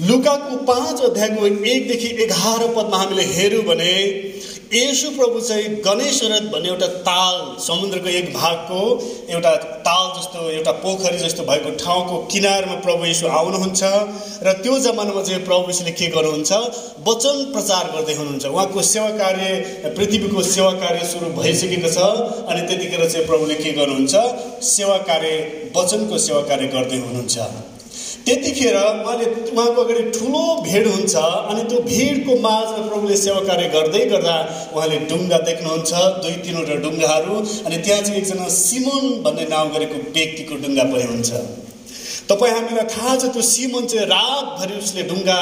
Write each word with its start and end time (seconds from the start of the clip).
लुकाको 0.00 0.56
पाँच 0.66 1.00
अध्यायको 1.02 1.46
एकदेखि 1.46 2.08
एघार 2.22 2.66
पदमा 2.76 2.98
हामीले 2.98 3.24
हेऱ्यौँ 3.24 3.62
भने 3.64 3.92
यसु 4.74 5.10
प्रभु 5.16 5.40
चाहिँ 5.40 5.68
गणेश 5.82 6.18
रथ 6.30 6.46
भन्ने 6.52 6.68
एउटा 6.68 6.86
ताल 7.06 7.34
समुद्रको 7.62 8.08
एक 8.10 8.32
भागको 8.34 8.80
एउटा 9.32 9.54
ताल 9.86 10.08
जस्तो 10.16 10.48
एउटा 10.50 10.72
पोखरी 10.82 11.18
जस्तो 11.18 11.42
भएको 11.50 11.70
ठाउँको 11.84 12.16
किनारमा 12.32 12.74
प्रभु 12.86 13.04
यीशु 13.06 13.26
आउनुहुन्छ 13.40 13.82
र 14.46 14.52
त्यो 14.62 14.78
जमानामा 14.86 15.22
चाहिँ 15.22 15.44
प्रभु 15.44 15.70
यीशुले 15.70 15.90
के 16.00 16.06
गर्नुहुन्छ? 16.16 16.52
वचन 17.08 17.44
प्रचार 17.52 17.84
गर्दै 17.94 18.14
हुनुहुन्छ। 18.14 18.44
उहाँको 18.46 18.82
सेवा 18.90 19.10
कार्य 19.20 19.92
पृथ्वीको 19.96 20.42
सेवा 20.48 20.72
कार्य 20.82 21.06
सुरु 21.12 21.30
भइसकेको 21.38 21.92
छ 21.94 21.98
अनि 22.50 22.66
त्यतिखेर 22.66 23.08
चाहिँ 23.10 23.26
प्रभुले 23.26 23.54
के 23.62 23.72
गर्नुहुन्छ? 23.78 24.14
सेवा 24.72 24.98
कार्य 25.12 25.30
वचनको 25.76 26.18
सेवा 26.26 26.40
कार्य 26.50 26.66
गर्दै 26.74 26.98
हुनुहुन्छ। 27.06 27.73
त्यतिखेर 28.26 28.76
उहाँले 28.76 29.26
उहाँको 29.52 29.80
अगाडि 29.84 30.02
ठुलो 30.16 30.44
भिड 30.66 30.86
हुन्छ 30.86 31.14
अनि 31.50 31.62
त्यो 31.70 31.80
भिडको 31.88 32.36
माझमा 32.46 32.80
प्रभुले 32.88 33.16
सेवा 33.24 33.40
कार्य 33.48 33.66
गर्दै 33.74 34.04
गर्दा 34.12 34.36
उहाँले 34.74 34.98
डुङ्गा 35.10 35.38
देख्नुहुन्छ 35.48 35.92
दुई 36.22 36.36
तिनवटा 36.46 36.76
डुङ्गाहरू 36.84 37.36
अनि 37.66 37.76
त्यहाँ 37.84 38.02
चाहिँ 38.06 38.20
एकजना 38.20 38.48
सिमोन 38.56 39.04
भन्ने 39.26 39.44
नाउँ 39.52 39.68
गरेको 39.76 40.00
व्यक्तिको 40.16 40.54
डुङ्गा 40.64 40.84
पनि 40.94 41.06
हुन्छ। 41.12 41.30
तपाईँ 42.30 42.54
हामीलाई 42.56 42.86
थाहा 42.96 43.14
छ 43.20 43.32
त्यो 43.36 43.42
सिमोन 43.52 43.86
चाहिँ 43.92 44.06
रातभरि 44.16 44.74
उसले 44.82 45.02
डुङ्गा 45.12 45.38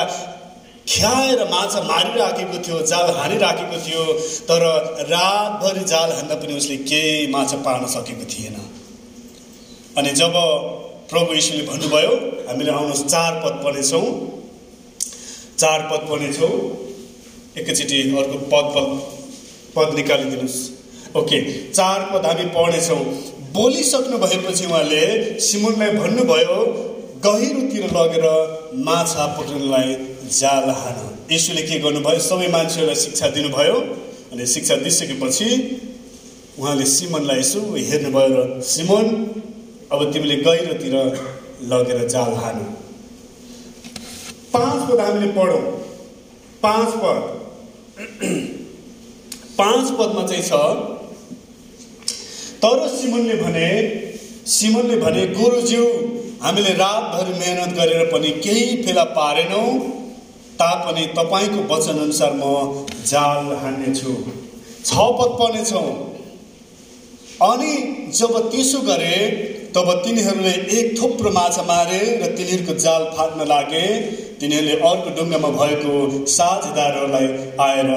ख्याएर 0.93 1.41
माछा 1.51 1.81
मारिराखेको 1.89 2.59
थियो 2.67 2.79
जाल 2.91 3.11
हानिराखेको 3.19 3.77
थियो 3.87 4.05
तर 4.51 4.63
रातभरि 5.11 5.85
जाल 5.93 6.11
हान्दा 6.19 6.35
पनि 6.43 6.57
उसले 6.63 6.77
केही 6.91 7.27
माछा 7.35 7.57
पार्न 7.67 7.87
सकेको 7.95 8.25
थिएन। 8.33 8.57
अनि 9.99 10.11
जब 10.21 10.35
प्रभु 11.13 11.35
यीशुले 11.35 11.65
भन्नुभयो 11.69 12.13
हामीले 12.49 12.71
आउनुहोस् 12.73 13.05
चार 13.05 13.33
पद 13.43 13.55
पढ्नेछौँ 13.65 14.07
चार 15.63 15.81
पद 15.91 16.07
पढ्नेछौँ 16.11 16.55
एकैचोटि 17.61 17.99
अर्को 18.21 18.39
पद 18.53 18.67
पद 18.75 18.87
पद 19.75 19.95
निकालिदिनुहोस्। 19.97 20.57
ओके 21.21 21.41
चार 21.71 21.99
पद 22.13 22.27
हामी 22.27 22.47
पढ्नेछौँ 22.57 23.03
बोलिसक्नु 23.59 24.19
भएपछि 24.25 24.65
उहाँले 24.67 25.03
सिमुनलाई 25.49 25.91
भन्नुभयो 25.99 26.59
गहिरोतिर 27.27 27.85
लगेर 27.99 28.27
माछा 28.87 29.27
पक्रिनलाई 29.37 29.95
जाल 30.39 30.71
हान। 30.81 30.99
यसुले 31.33 31.63
के 31.69 31.79
गर्नुभयो? 31.85 32.21
सबै 32.31 32.49
मान्छेहरूलाई 32.57 33.01
शिक्षा 33.05 33.29
दिनुभयो। 33.37 33.77
अनि 34.33 34.47
शिक्षा 34.55 34.77
दिइसकेपछि 34.83 35.49
उहाँले 36.59 36.87
सिमनलाई 36.97 37.41
यसो 37.41 37.61
हेर्नुभयो 37.91 38.29
र 38.35 38.61
सिमन 38.73 39.07
अब 39.93 40.13
तिमीले 40.13 40.37
गहिरोतिर 40.45 40.95
लगेर 41.71 41.99
जाल 42.09 42.33
हानु। 42.43 42.65
पाँच 44.53 44.81
पद 44.89 45.01
हामीले 45.01 45.29
पढौँ। 45.33 45.61
पाँच 46.63 46.95
पद। 47.03 47.19
पाँच 49.59 49.91
पदमा 49.99 50.27
चाहिँ 50.27 50.43
छ 50.43 50.53
तर 52.63 52.87
सिमनले 52.89 53.37
भने 53.37 53.69
सिमनले 54.49 54.97
भने 54.97 55.27
गुरुज्यू 55.35 55.85
हामीले 56.43 56.73
रातभरि 56.75 57.39
मेहनत 57.39 57.77
गरेर 57.79 58.05
पनि 58.13 58.31
केही 58.45 58.83
फेला 58.83 59.05
पारेनौँ 59.17 59.69
तापनि 60.61 61.07
तपाईँको 61.19 61.61
वचन 61.75 61.99
अनुसार 61.99 62.33
म 62.35 62.87
जाल 63.07 63.55
हान्नेछु। 63.63 64.13
छ 64.85 64.91
पद 65.19 65.31
पर्नेछौँ 65.41 65.89
अनि 67.43 67.73
जब 68.19 68.39
त्यसो 68.51 68.81
गरे 68.89 69.17
तब 69.75 69.89
तिनीहरूले 70.05 70.51
एक 70.79 70.89
थुप्रो 70.99 71.31
माछा 71.31 71.63
मारे 71.69 72.01
र 72.23 72.27
तिनीहरूको 72.37 72.75
जाल 72.81 73.05
फाट्न 73.17 73.47
लागे। 73.49 73.85
तिनीहरूले 74.41 74.75
अर्को 74.89 75.11
डुङ्गामा 75.17 75.51
भएको 75.55 75.93
साझेदारहरूलाई 76.33 77.29
आएर 77.67 77.91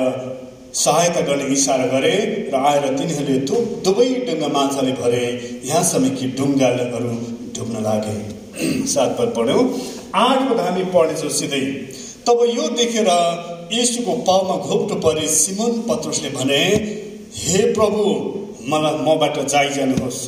सहायता 0.75 1.21
गर्ने 1.21 1.45
इसारा 1.53 1.87
गरे 1.87 2.13
र 2.53 2.61
आएर 2.69 2.85
तिनीहरूले 2.97 3.37
दु 3.49 3.59
दुवै 3.85 4.07
डुङ्गा 4.27 4.49
माछाले 4.55 4.93
भरे। 5.01 5.25
यहाँसम्म 5.65 6.15
कि 6.15 6.27
डुङ्गाहरू 6.37 7.11
डुब्न 7.57 7.83
लागे। 7.83 8.15
सात 8.93 9.17
पद 9.19 9.33
पढ्यौँ। 9.37 9.63
आठ 10.21 10.39
पद 10.49 10.59
हामी 10.59 10.83
पढ्नेछौँ 10.95 11.33
सिधै। 11.39 11.61
तब 12.27 12.45
यो 12.49 12.69
देखेर 12.77 13.11
यीशुको 13.73 14.13
पाउमा 14.29 14.55
घोप्टो 14.67 14.95
परे 15.01 15.27
सिमन 15.33 15.83
पत्रुसले 15.89 16.29
भने 16.29 16.61
हे 17.41 17.61
प्रभु 17.73 18.07
मलाई 18.71 19.03
मबाट 19.05 19.45
जाइजानुहोस्। 19.47 20.19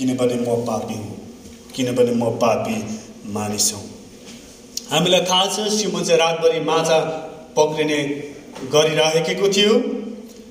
किनभने 0.00 0.34
म 0.34 0.64
पापी 0.64 0.94
हुँ? 0.94 1.16
किनभने 1.76 2.12
म 2.12 2.30
पापी 2.40 2.76
मानिस 3.32 3.72
हुँ? 3.74 3.82
हामीलाई 4.90 5.20
थाहा 5.20 5.46
छ 5.46 5.68
सिमन 5.68 6.04
चाहिँ 6.04 6.20
रातभरि 6.20 6.60
माछा 6.60 6.98
पक्रिने 7.56 7.98
गरिराखेको 8.72 9.48
थियो। 9.48 9.74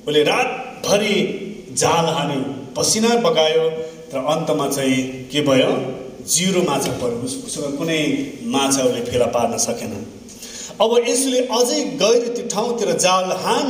उसले 0.08 0.24
रातभरि 0.24 1.16
जाल 1.74 2.06
हान्यो 2.06 2.42
पसिना 2.78 3.16
बगायो 3.26 3.66
र 4.14 4.26
अन्तमा 4.34 4.70
चाहिँ 4.70 5.02
के 5.32 5.42
भयो? 5.42 5.74
जिरो 6.30 6.62
माछा 6.62 6.92
पऱ्यो। 7.02 7.18
उसको 7.26 7.78
कुनै 7.78 8.02
माछा 8.46 8.84
उसले 8.84 9.02
फेला 9.02 9.26
पार्न 9.26 9.58
सकेन। 9.58 9.94
अब 10.82 10.98
यसुले 11.10 11.40
अझै 11.58 11.84
गएर 12.02 12.28
त्यो 12.36 12.48
ठाउँतिर 12.48 12.92
जाल 12.98 13.32
हान 13.46 13.66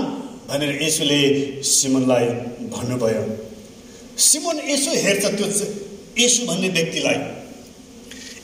भनेर 0.50 0.82
यसुले 0.84 1.22
सिमनलाई 1.64 2.28
भन्नुभयो। 2.76 3.49
सिमन 4.19 4.57
यसो 4.69 4.91
हेर्छ 5.03 5.25
त्यो 5.35 5.47
यसु 6.19 6.46
भन्ने 6.46 6.69
व्यक्तिलाई। 6.69 7.19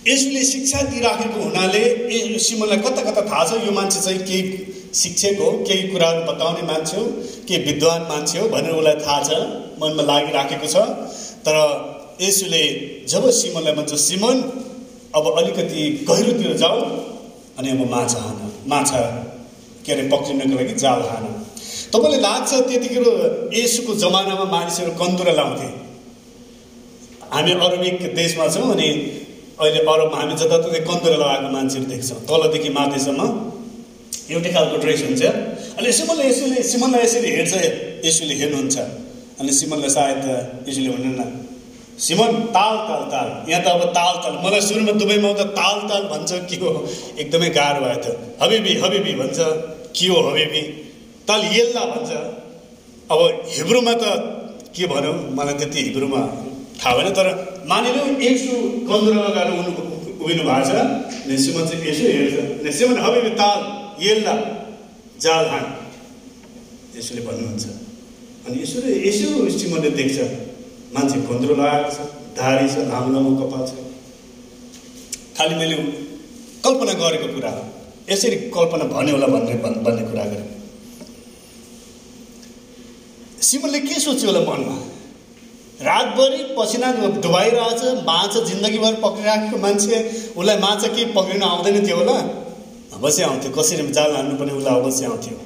यसुले 0.08 0.44
शिक्षा 0.46 0.82
दिइराखेको 0.90 1.40
हुनाले 1.44 1.84
सिमनलाई 2.40 2.78
कता 2.86 3.02
कता 3.08 3.22
थाहा 3.22 3.44
छ? 3.46 3.52
यो 3.66 3.72
मान्छे 3.72 4.00
चाहिँ 4.02 4.20
केही 4.30 4.42
शिक्षक 4.96 5.40
हो 5.42 5.52
केही 5.68 5.88
कुराहरू 5.92 6.22
बताउने 6.28 6.62
मान्छे 6.68 6.98
हो 6.98 7.06
केही 7.48 7.60
विद्वान 7.64 8.02
मान्छे 8.10 8.40
हो 8.40 8.48
भनेर 8.50 8.74
उसलाई 8.74 8.96
थाहा 9.02 9.20
छ 9.24 9.30
मनमा 9.82 10.04
लागिराखेको 10.04 10.68
छ। 10.68 10.76
तर 11.46 11.56
यसुले 12.22 12.64
जब 13.10 13.30
सिमनलाई 13.40 13.74
भन्छ 13.76 13.94
सिमन 14.02 14.38
अब 15.16 15.26
अलिकति 15.38 15.84
गहिरोतिर 16.10 16.54
जाऊ 16.58 16.80
अनि 17.58 17.70
अब 17.72 17.82
माछा 17.92 18.20
हान 18.20 18.40
माछा 18.68 19.02
के 19.86 19.92
अरे 19.94 20.08
पक्रिनको 20.10 20.56
लागि 20.56 20.74
जाल 20.80 21.02
हान। 21.10 21.26
तपाईँलाई 21.96 22.20
लाग्छ 22.28 22.52
त्यतिखेर 22.68 23.06
यसुको 23.56 23.96
जमानामा 24.04 24.46
मानिसहरू 24.52 24.92
कन्दुरा 25.00 25.34
लाउँथे। 25.40 25.70
हामी 27.32 27.52
अरबिक 27.66 28.00
देशमा 28.16 28.48
छौँ 28.52 28.72
अनि 28.76 28.90
अहिले 29.56 29.80
अरबमा 29.88 30.18
हामी 30.20 30.36
जताततै 30.36 30.80
कन्दुरा 30.92 31.16
लगाएको 31.24 31.50
मान्छेहरू 31.56 31.88
देख्छौँ। 31.88 32.20
तलदेखि 32.28 32.70
माथिसम्म 32.76 33.22
एउटै 34.34 34.52
खालको 34.52 34.78
ड्रेस 34.84 35.02
हुन्छ। 35.08 35.24
अनि 35.80 35.92
सिमनले 36.00 36.24
यसुले 36.28 36.60
सिमनलाई 36.72 37.04
यसरी 37.08 37.30
हेर्छ 37.38 37.54
यसुले 38.08 38.36
हेर्नुहुन्छ। 38.42 38.76
अनि 39.40 39.52
सिमनलाई 39.60 39.92
सायद 39.96 40.24
यसुले 40.68 40.90
भन्नु 40.94 41.12
न 41.16 41.24
सिमन 41.96 42.32
ताल 42.52 42.76
ताल 42.88 43.04
ताल। 43.12 43.30
यहाँ 43.48 43.62
त 43.64 43.68
अब 43.72 43.82
ताल 43.96 44.16
ताल। 44.24 44.34
मलाई 44.44 44.62
सुरुमा 44.68 44.94
दुबईमा 45.00 45.28
आउँदा 45.32 45.46
ताल 45.56 45.78
ताल 45.90 46.04
भन्छ 46.12 46.32
के 46.52 46.56
हो? 46.60 46.72
एकदमै 47.24 47.50
गाह्रो 47.56 47.80
भयो 47.86 48.00
त। 48.04 48.06
हबिबी 48.44 48.74
हबिबी 48.84 49.14
भन्छ 49.16 49.38
के 49.96 50.08
हो 50.12 50.20
हबिबी? 50.28 50.64
तल 51.28 51.42
येल्ला 51.56 51.84
भन्छ। 51.92 52.12
अब 53.12 53.20
हिब्रूमा 53.56 53.94
त 54.02 54.04
के 54.76 54.86
भनौँ 54.92 55.16
मलाई 55.38 55.54
त्यति 55.60 55.80
हिब्रूमा 55.88 56.22
थाहा 56.80 56.94
भएन 56.98 57.10
तर 57.18 57.28
मानिलिउँ 57.72 58.10
यसो 58.22 58.54
कन्दुरा 58.90 59.20
लगाएर 59.28 59.50
उनु 59.60 59.72
उभिनु 60.22 60.44
भएको 60.44 60.64
छ 60.68 60.72
अनि 61.26 61.38
सिमन 61.44 61.64
चाहिँ 61.70 61.86
यसो 61.90 62.04
हेर्छ। 62.14 62.36
अनि 62.62 62.72
सिमन 62.78 62.98
हबिबी 63.06 63.32
ताल 63.40 63.60
येल्ला 64.06 64.34
जाल 65.24 65.46
हान। 65.52 65.66
यसोले 66.98 67.22
भन्नुहुन्छ। 67.28 67.66
अनि 68.46 68.56
यसोले 68.64 68.90
यसो 69.08 69.28
सिमनले 69.60 69.90
देख्छ। 70.00 70.18
मान्छे 70.96 71.18
कन्दुरो 71.30 71.56
लगाएको 71.56 71.90
छ 71.96 72.00
धारी 72.38 72.68
छ 72.74 72.76
लामो 72.92 73.10
लामो 73.14 73.32
कपाल 73.40 73.64
छ। 73.70 73.72
खालि 75.38 75.56
मैले 75.62 75.76
कल्पना 76.66 76.94
गरेको 77.02 77.28
कुरा 77.36 77.52
हो। 77.56 77.64
यसरी 78.12 78.38
कल्पना 78.56 78.86
भन्यो 78.94 79.14
होला 79.16 79.28
भन्ने 79.34 79.56
भन्ने 79.86 80.04
कुरा 80.10 80.26
गरेँ। 80.32 80.55
सिमनले 83.46 83.80
के 83.80 84.00
सोच्यो 84.00 84.28
होला 84.28 84.42
मनमा? 84.50 84.76
रातभरि 85.82 86.42
पसिना 86.58 86.88
डुबाइरहेछ 87.22 87.82
माछा 88.08 88.40
जिन्दगीभर 88.50 88.94
पक्रिराखेको 89.04 89.58
मान्छे 89.64 89.98
उसलाई 90.38 90.58
माछा 90.66 90.88
के 90.96 91.06
पक्रिन 91.14 91.44
आउँदैन 91.44 91.86
थियो 91.88 91.98
होला। 91.98 92.18
अवश्य 92.98 93.24
आउँथ्यो 93.24 93.52
कसरी 93.58 93.84
जाल 93.98 94.16
हान्नु 94.16 94.36
पनि 94.40 94.52
उसलाई 94.60 94.80
अवश्य 94.82 95.06
आउँथ्यो। 95.06 95.38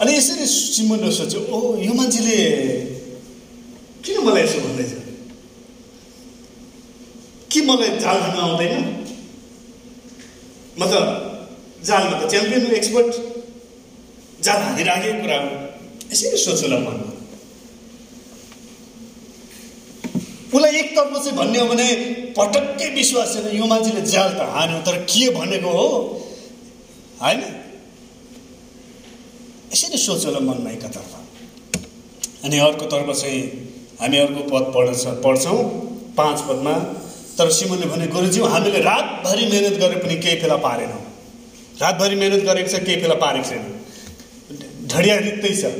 अनि 0.00 0.12
यसरी 0.16 0.46
सिमनले 0.46 1.10
सोच्यो 1.12 1.40
ओ 1.52 1.58
यो 1.82 1.92
मान्छेले 1.94 2.36
किन 4.04 4.16
मलाई 4.26 4.42
यसो 4.42 4.58
भन्दैछ? 4.60 4.92
के 7.50 7.60
मलाई 7.66 7.90
जाल 7.98 8.18
हान्नु 8.22 8.40
आउँदैन? 8.46 8.74
म 10.78 10.82
त 10.90 10.94
जालमा 11.86 12.14
त 12.20 12.30
च्याम्पियन 12.30 12.72
एक्सपर्ट 12.80 13.12
जाल 14.44 14.58
हानिराखेको 14.62 15.20
कुरा 15.22 15.38
हो 15.42 15.63
यसरी 16.14 16.38
सोच्नुलाई 16.38 16.80
मनमा 16.86 17.12
उसलाई 20.54 20.76
एकतर्फ 20.80 21.14
चाहिँ 21.18 21.36
भन्ने 21.38 21.58
हो 21.58 21.66
भने 21.66 21.86
पटक्कै 22.36 22.88
विश्वास 22.94 23.32
छैन 23.34 23.46
यो 23.58 23.66
मान्छेले 23.66 24.02
जाल 24.10 24.28
त 24.34 24.46
हान्यो 24.56 24.78
तर 24.86 24.96
के 25.10 25.28
भनेको 25.36 25.70
हो? 25.78 25.86
होइन? 27.22 27.40
यसरी 29.72 29.98
सोच 29.98 30.26
होला 30.26 30.40
मनमा 30.48 30.70
एकातर्फ 30.70 32.44
अनि 32.44 32.58
अर्कोतर्फ 32.66 33.08
चाहिँ 33.20 33.40
हामी 34.00 34.18
अर्को 34.18 34.42
पद 34.52 34.64
पढ्छ 34.76 35.14
पढ्छौँ 35.24 35.58
पाँच 36.18 36.38
पदमा 36.48 36.74
तर 37.38 37.50
सिमोनले 37.56 37.86
भने 37.92 38.06
गुरुजी 38.14 38.40
हामीले 38.52 38.80
रातभरि 38.86 39.46
मिहिनेत 39.46 39.76
गरे 39.80 39.96
पनि 40.04 40.16
केही 40.22 40.36
फेला 40.40 40.56
पारेनौँ। 40.66 41.02
रातभरि 41.80 42.16
मिहिनेत 42.16 42.44
गरेको 42.50 42.70
छ 42.70 42.82
केही 42.86 43.00
फेला 43.02 43.16
पारेको 43.24 43.48
छैन। 43.50 43.64
ढडिया 44.92 45.16
रित्तै 45.26 45.52
छ। 45.62 45.72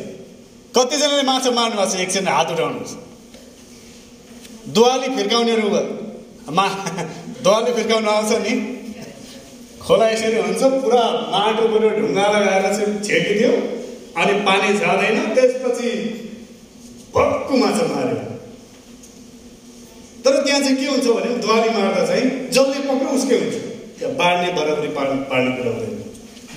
कतिजनाले 0.76 1.22
माछा 1.22 1.50
मार्नु 1.56 1.76
भएको 1.76 1.90
छ 1.90 2.00
एकछिन 2.04 2.26
हात 2.28 2.48
उठाउनुहोस्। 2.52 2.94
दुवाली 4.74 5.08
फिर्काउनेहरू 5.16 5.68
मा 6.58 6.66
दुवाली 7.44 7.70
फिर्काउनु 7.78 8.08
आउँछ 8.10 8.32
नि? 8.44 8.54
खोला 9.84 10.06
यसरी 10.10 10.36
हुन्छ 10.40 10.62
पुरा 10.82 11.02
माटो 11.32 11.64
बरु 11.72 11.88
ढुङ्गा 12.00 12.26
लगाएर 12.34 12.66
चाहिँ 12.74 12.92
छेकिदियो 13.06 13.52
अनि 14.20 14.34
पानी 14.46 14.68
जाँदैन 14.80 15.18
त्यसपछि 15.36 15.90
भक्कु 17.14 17.56
माछा 17.62 17.84
मार्यो 17.92 18.18
तर 20.24 20.42
त्यहाँ 20.44 20.60
चाहिँ 20.60 20.76
के 20.76 20.86
हुन्छ 20.86 21.06
भने 21.06 21.30
दुवाली 21.44 21.68
मार्दा 21.76 22.02
चाहिँ 22.06 22.26
जसले 22.50 22.78
पक्रो 22.88 23.08
उसकै 23.18 23.36
हुन्छ। 23.40 23.56
त्यहाँ 23.98 24.14
बाँड्ने 24.20 24.48
बराबरी 24.58 24.88
पार्ने 24.96 25.50
कुरा 25.56 25.70
हुँदैन। 25.70 25.94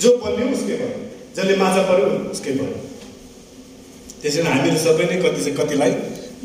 जो 0.02 0.10
बलियो 0.24 0.48
उसकै 0.58 0.76
भयो। 0.82 1.00
जसले 1.36 1.56
माछा 1.64 1.82
पऱ्यो 1.90 2.08
उसकै 2.32 2.52
भयो। 2.60 2.87
त्यसरी 4.22 4.48
हामीहरू 4.48 4.80
सबै 4.86 5.06
नै 5.10 5.18
कति 5.24 5.40
चाहिँ 5.46 5.56
कतिलाई 5.60 5.92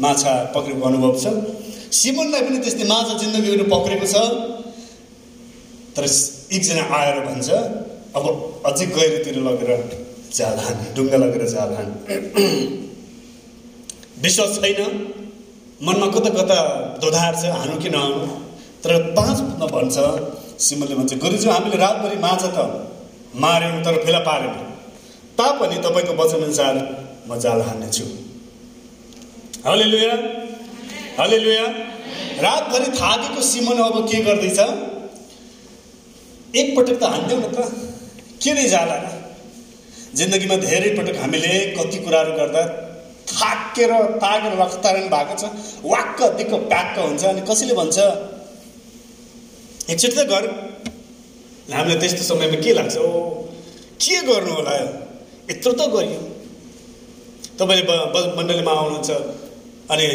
माछा 0.04 0.32
पक्रेको 0.54 0.82
अनुभव 0.88 1.12
छ। 1.22 1.24
सिमनलाई 2.00 2.42
पनि 2.46 2.58
त्यस्तै 2.64 2.84
माछा 2.92 3.14
जिन्दगीहरू 3.22 3.64
पक्रेको 3.74 4.06
छ। 4.12 4.16
तर 5.96 6.04
एकजना 6.56 6.84
आएर 6.98 7.16
भन्छ 7.26 7.48
अब 8.18 8.24
अझै 8.68 8.86
गहिरोतिर 8.96 9.36
लगेर 9.48 9.70
जाल 10.36 10.58
हान 10.64 10.78
ढुङ्गा 10.96 11.18
लगेर 11.24 11.42
जाल 11.54 11.70
हान। 11.76 11.90
विश्वास 14.24 14.54
छैन। 14.62 14.80
मनमा 15.86 16.06
कता 16.14 16.30
कता 16.30 16.58
दोधार 17.02 17.34
छ 17.36 17.52
हानु 17.58 17.76
कि 17.82 17.90
नहानु। 17.90 18.26
तर 18.82 18.92
पाँचमा 19.16 19.66
भन्छ 19.74 19.96
सिमलले 20.64 20.94
भन्छ 20.94 21.12
गुरुजी 21.24 21.48
हामीले 21.48 21.76
रातभरि 21.76 22.18
माछा 22.24 22.48
त 22.56 22.58
माऱ्यौँ 23.42 23.80
तर 23.84 23.96
फेला 24.04 24.20
पारेन। 24.28 24.54
तापनि 25.38 25.76
तपाईँको 25.84 26.12
वचनअनुसार 26.22 26.76
म 27.28 27.38
जाल 27.38 27.60
हान्नेछु। 27.62 28.04
हले 29.66 29.84
लुया 29.84 30.14
हले 31.18 31.38
लुया 31.38 31.66
रातभरि 32.44 32.88
थाकेको 32.98 33.42
सिमन 33.42 33.78
अब 33.82 33.96
के 34.10 34.18
गर्दैछ? 34.26 34.58
एकपटक 36.60 36.96
त 37.00 37.04
हान्थ्यौँ 37.12 37.40
न 37.40 37.46
त। 37.54 37.56
के 38.42 38.52
नै 38.54 38.66
जाला 38.68 38.96
जिन्दगीमा 40.18 40.56
धेरै 40.66 40.90
पटक 40.96 41.16
हामीले 41.22 41.52
कति 41.76 41.98
कुराहरू 42.04 42.32
गर्दा 42.40 42.62
थाकेर 43.32 43.92
तागेर 44.22 44.52
रक्तारण 44.62 45.06
भएको 45.14 45.34
छ। 45.40 45.44
वाक्क 45.84 46.20
दिक्क 46.38 46.52
प्याक्क 46.68 46.98
हुन्छ 46.98 47.22
अनि 47.24 47.42
कसैले 47.48 47.74
भन्छ 47.80 47.98
एकचोटि 49.92 50.16
त 50.16 50.26
गर। 50.32 50.44
हामीलाई 51.70 51.98
त्यस्तो 52.02 52.22
समयमा 52.24 52.58
के 52.60 52.72
लाग्छ? 52.74 52.96
ओ 52.98 53.08
के 54.02 54.16
गर्नु 54.26 54.52
होला? 54.58 54.74
यत्रो 55.50 55.72
त 55.72 55.82
गरियो। 55.94 56.20
तपाईँले 57.58 57.84
मण्डलीमा 58.38 58.72
आउनुहुन्छ 58.80 59.10
अनि 59.92 60.06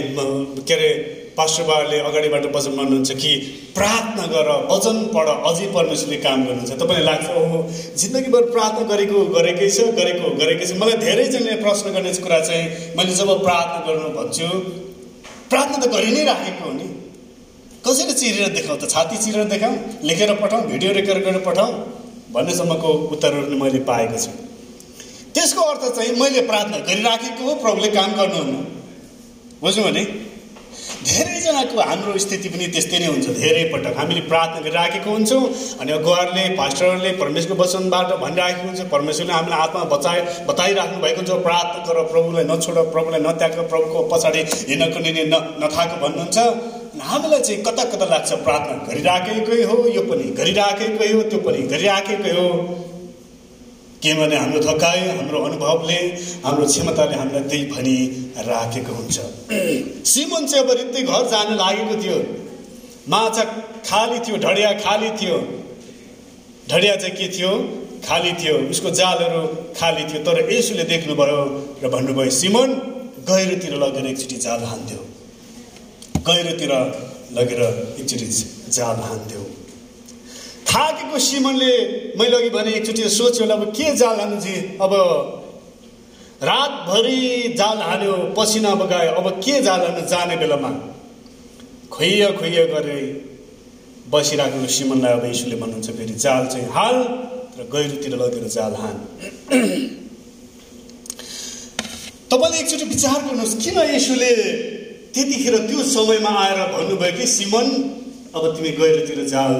के 0.67 0.73
अरे 0.73 0.89
पास्टर 1.37 1.63
बाबाले 1.63 1.97
अगाडिबाट 2.09 2.45
वचन 2.55 2.73
भन्नुहुन्छ 2.77 3.11
कि 3.21 3.31
प्रार्थना 3.77 4.25
गर 4.33 4.47
वचन 4.71 4.97
पढ 5.15 5.27
अझै 5.49 5.67
परमेश्वरले 5.73 6.17
काम 6.23 6.45
गर्नुहुन्छ। 6.45 6.71
तपाईँलाई 6.81 7.05
लाग्छ 7.05 7.27
ओहो 7.41 7.57
जिन्दगीभर 8.01 8.43
प्रार्थना 8.55 8.83
गरेको 8.91 9.19
गरेकै 9.35 9.69
छ 9.69 9.85
गरेको 9.99 10.31
गरेकै 10.41 10.65
छ। 10.65 10.71
मलाई 10.81 10.97
धेरैजनाले 11.05 11.57
प्रश्न 11.61 11.93
गर्ने 11.95 12.13
कुरा 12.25 12.39
चाहिँ 12.47 12.65
मैले 12.97 13.13
जब 13.19 13.29
प्रार्थना 13.45 13.79
गर्नु 13.87 14.09
भन्छु 14.17 14.49
प्रार्थना 15.51 15.77
त 15.77 15.85
गरि 15.93 16.11
नै 16.17 16.23
राखेको 16.31 16.63
हो 16.65 16.73
नि। 16.73 16.87
कसरी 17.85 18.13
चिरेर 18.21 18.49
देखाउँ 18.57 18.79
त 18.81 18.89
छाती 18.89 19.17
चिरेर 19.23 19.45
देखाउँ 19.53 19.77
लेखेर 20.09 20.33
पठाउँ 20.41 20.65
भिडियो 20.73 20.91
रेकर्ड 20.99 21.23
गरेर 21.27 21.45
पठाउँ 21.45 21.71
भन्नेसम्मको 22.33 22.89
उत्तरहरू 23.13 23.55
मैले 23.61 23.79
पाएको 23.85 24.17
छु। 24.25 24.31
त्यसको 25.37 25.61
अर्थ 25.61 25.83
चाहिँ 25.95 26.11
मैले 26.17 26.41
प्रार्थना 26.49 26.77
गरिराखेको 26.85 27.43
हो 27.45 27.53
प्रभुले 27.61 27.89
काम 27.93 28.11
गर्नुहुन्न। 28.19 28.55
बुझ्नु 29.61 29.83
भने 29.83 30.03
धेरैजनाको 31.07 31.81
हाम्रो 31.89 32.17
स्थिति 32.19 32.49
पनि 32.49 32.67
त्यस्तै 32.73 32.99
नै 32.99 33.05
हुन्छ 33.05 33.27
धेरै 33.37 33.63
पटक। 33.73 33.93
हामीले 33.97 34.21
प्रार्थना 34.31 34.59
गरिराखेको 34.65 35.09
हुन्छौँ 35.09 35.43
अनि 35.81 35.91
अगुवाहरूले 35.97 36.45
पास्टरहरूले 36.57 37.11
परमेश्वरको 37.21 37.61
वचनबाट 37.61 38.09
भनिराखेको 38.23 38.65
हुन्छ 38.67 38.81
परमेश्वरले 38.95 39.33
हामीलाई 39.33 39.59
आत्मा 39.67 39.83
बचाए 39.93 40.19
बताइराख्नु 40.49 40.97
भएको 41.05 41.21
हुन्छ 41.21 41.31
प्रार्थना 41.45 41.85
गर 41.85 42.01
प्रभुलाई 42.13 42.45
नछोड 42.51 42.77
प्रभुलाई 42.97 43.21
नत्याग 43.27 43.61
प्रभुको 43.69 44.03
पछाडि 44.15 44.41
हिँड्नको 44.69 44.99
निने 45.05 45.23
न 45.29 45.35
नथाको 45.61 46.01
भन्नुहुन्छ। 46.01 46.37
हामीलाई 47.11 47.41
चाहिँ 47.45 47.61
कता 47.61 47.83
कता 47.93 48.05
लाग्छ 48.15 48.41
प्रार्थना 48.41 48.75
गरिराखेकै 48.89 49.61
हो 49.69 49.77
यो 49.93 50.01
पनि 50.09 50.27
गरिराखेकै 50.41 51.13
हो 51.13 51.21
त्यो 51.29 51.39
पनि 51.45 51.61
गरिराखेकै 51.73 52.35
हो। 52.41 52.49
किनभने 54.07 54.35
हाम्रो 54.37 54.59
थकाइ 54.63 54.99
हाम्रो 55.19 55.39
अनुभवले 55.45 55.99
हाम्रो 56.43 56.65
क्षमताले 56.65 57.15
हामीलाई 57.19 57.43
त्यही 57.51 57.63
भनी 57.71 57.95
राखेको 58.47 58.93
हुन्छ। 58.95 59.15
सिमन 60.07 60.45
चाहिँ 60.47 60.63
अब 60.63 60.71
रित्तै 60.79 61.01
घर 61.03 61.23
जान 61.27 61.47
लागेको 61.59 61.95
थियो। 62.03 62.17
माछा 63.11 63.43
खाली 63.83 64.19
थियो 64.23 64.37
ढडिया 64.45 64.71
खाली 64.79 65.09
थियो। 65.19 65.37
ढडिया 66.71 66.95
चाहिँ 66.95 67.15
के 67.15 67.27
थियो? 67.35 67.51
खाली 68.07 68.31
थियो। 68.39 68.55
उसको 68.71 68.89
जालहरू 68.95 69.41
खाली 69.75 70.03
थियो। 70.07 70.23
तर 70.23 70.39
यसुले 70.51 70.83
देख्नुभयो 70.87 71.39
र 71.83 71.89
भन्नुभयो 71.91 72.31
सिमन 72.39 72.69
गहिरोतिर 73.27 73.75
लगेर 73.83 74.05
एकचोटि 74.07 74.37
जाल 74.47 74.63
हान्थ्यो। 74.71 75.01
गहिरोतिर 76.27 76.73
लगेर 77.35 77.61
एकचोटि 77.99 78.27
जाल 78.71 78.97
हान्थ्यो। 79.09 79.43
थाकेको 80.69 81.17
सिमनले 81.19 81.71
मैले 82.19 82.35
अघि 82.37 82.49
भने 82.55 82.71
एकचोटि 82.77 83.09
सोच्यो 83.09 83.45
अब 83.55 83.63
के 83.77 83.87
जाल 83.95 84.19
हान्नु 84.19 84.37
चाहिँ 84.41 84.61
अब 84.85 84.93
रातभरि 86.43 87.19
जाल 87.57 87.77
हान्यो 87.81 88.13
पसिना 88.37 88.71
बगायो 88.75 89.11
अब 89.19 89.27
के 89.43 89.61
जाल 89.61 89.81
हान्नु 89.81 90.01
जाने 90.07 90.35
बेलामा? 90.37 90.71
खुइय 91.91 92.23
खुइय 92.39 92.59
गरे 92.73 92.99
बसिरहेको 94.11 94.67
सिमनलाई 94.75 95.13
अब 95.13 95.23
यीशुले 95.25 95.55
भन्नुहुन्छ 95.61 95.89
फेरि 95.97 96.15
जाल 96.25 96.43
चाहिँ 96.47 96.67
हाल 96.75 96.97
र 97.57 97.61
गहिरोतिर 97.73 98.13
लगेर 98.21 98.45
जाल 98.47 98.73
हान। 98.81 98.95
तपाईँले 102.31 102.57
एकचोटि 102.59 102.85
विचार 102.85 103.17
गर्नुहोस् 103.25 103.55
किन 103.63 103.77
यसुले 103.95 104.31
त्यतिखेर 105.15 105.55
त्यो 105.67 105.79
समयमा 105.95 106.31
आएर 106.43 106.59
भन्नुभयो 106.75 107.13
कि 107.17 107.25
सिमन 107.35 107.67
अब 108.35 108.43
तिमी 108.55 108.71
गहिरोतिर 108.77 109.19
जाल 109.33 109.53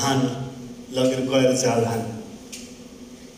हान। 0.00 0.20
लगेर 0.92 1.20
गएर 1.30 1.52
जाल 1.62 1.84
हान। 1.84 2.02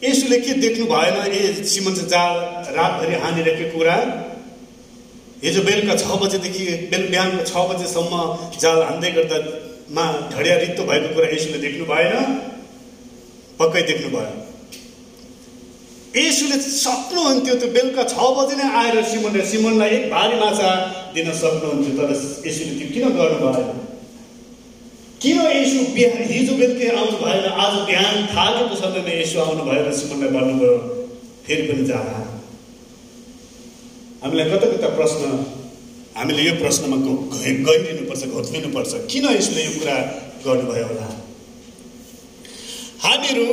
यसुले 0.04 0.38
के 0.40 0.52
देख्नु 0.62 0.84
भएन 0.86 1.16
ए 1.32 1.64
सिमन 1.64 1.94
चाहिँ 1.94 2.08
जाल 2.08 2.34
रातभरि 2.76 3.14
हानिरहेको 3.22 3.66
कुरा? 3.72 3.96
हिजो 5.44 5.62
बेलुका 5.62 5.94
छ 5.96 6.18
बजेदेखि 6.22 6.64
बेल 6.90 7.08
बिहानको 7.10 7.44
छ 7.46 7.64
बजेसम्म 7.70 8.12
जाल 8.60 8.82
हान्दै 8.82 9.10
गर्दा 9.16 9.38
मा 9.96 10.04
ढडिया 10.34 10.56
रित्तो 10.62 10.82
भएको 10.84 11.14
कुरा 11.14 11.28
यसुले 11.34 11.58
देख्नु 11.64 11.84
भएन? 11.90 12.14
पक्कै 13.58 13.82
देख्नु 13.90 14.08
भयो। 14.16 14.34
यसुले 16.18 16.56
सक्नुहुन्थ्यो 16.62 17.54
त्यो 17.54 17.68
बेलुका 17.74 18.04
छ 18.12 18.14
बजे 18.38 18.54
नै 18.60 18.66
आएर 18.80 18.96
सिमनले 19.10 19.44
सिमनलाई 19.50 19.90
एक 19.96 20.10
भारी 20.10 20.36
माछा 20.40 20.70
दिन 21.14 21.32
सक्नुहुन्थ्यो 21.42 21.92
तर 21.98 22.10
यसुले 22.48 22.72
त्यो 22.78 22.88
किन 22.94 23.04
गर्नु 23.18 23.38
भएन 23.44 23.87
किन 25.22 25.38
यसो 25.50 25.78
बिहान 25.94 26.26
हिजो 26.30 26.52
बेलुकै 26.58 26.88
आउनु 26.96 27.16
भएन 27.20 27.46
आज 27.62 27.74
बिहान 27.86 28.26
थालेको 28.32 28.74
समयमा 28.80 29.12
यसो 29.20 29.38
आउनु 29.44 29.62
भएर 29.68 29.86
सिमनलाई 30.00 30.30
भन्नुभयो 30.34 30.74
फेरि 31.46 31.62
पनि 31.68 31.84
जाँदा 31.86 32.18
हामीलाई 34.22 34.50
कता 34.50 34.66
कता 34.72 34.88
प्रश्न 34.98 35.30
हामीले 36.18 36.42
यो 36.42 36.52
प्रश्नमा 36.60 36.98
गइदिनुपर्छ 37.68 38.22
घोत्लिनुपर्छ 38.34 38.92
किन 39.12 39.26
यसले 39.36 39.64
यो 39.64 39.72
कुरा 39.78 39.96
गर्नुभयो 40.44 40.84
होला? 40.90 41.08
हामीहरू 43.04 43.46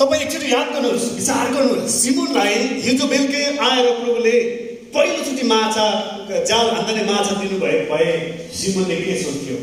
तपाईँ 0.00 0.22
एकचोटि 0.24 0.48
याद 0.52 0.72
गर्नुहोस् 0.74 1.06
विचार 1.18 1.52
गर्नुहोस्। 1.54 2.00
सिमुनलाई 2.02 2.54
हिजो 2.86 3.06
बेलुकै 3.12 3.44
आएर 3.68 3.86
प्रभुले 4.00 4.34
पहिलोचोटि 4.96 5.44
माछा 5.52 5.86
जाल 6.50 6.66
हान्दा 6.74 7.06
माछा 7.12 7.38
दिनुभए 7.42 7.78
भए 7.92 8.10
सिमनले 8.62 8.96
के 9.04 9.16
सोच्थ्यो? 9.22 9.56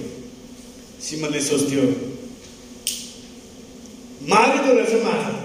सिमनले 1.01 1.41
सोच्थ्यो 1.41 1.83
मारिदो 4.29 4.73
रहेछ 4.73 5.03
माछा 5.03 5.35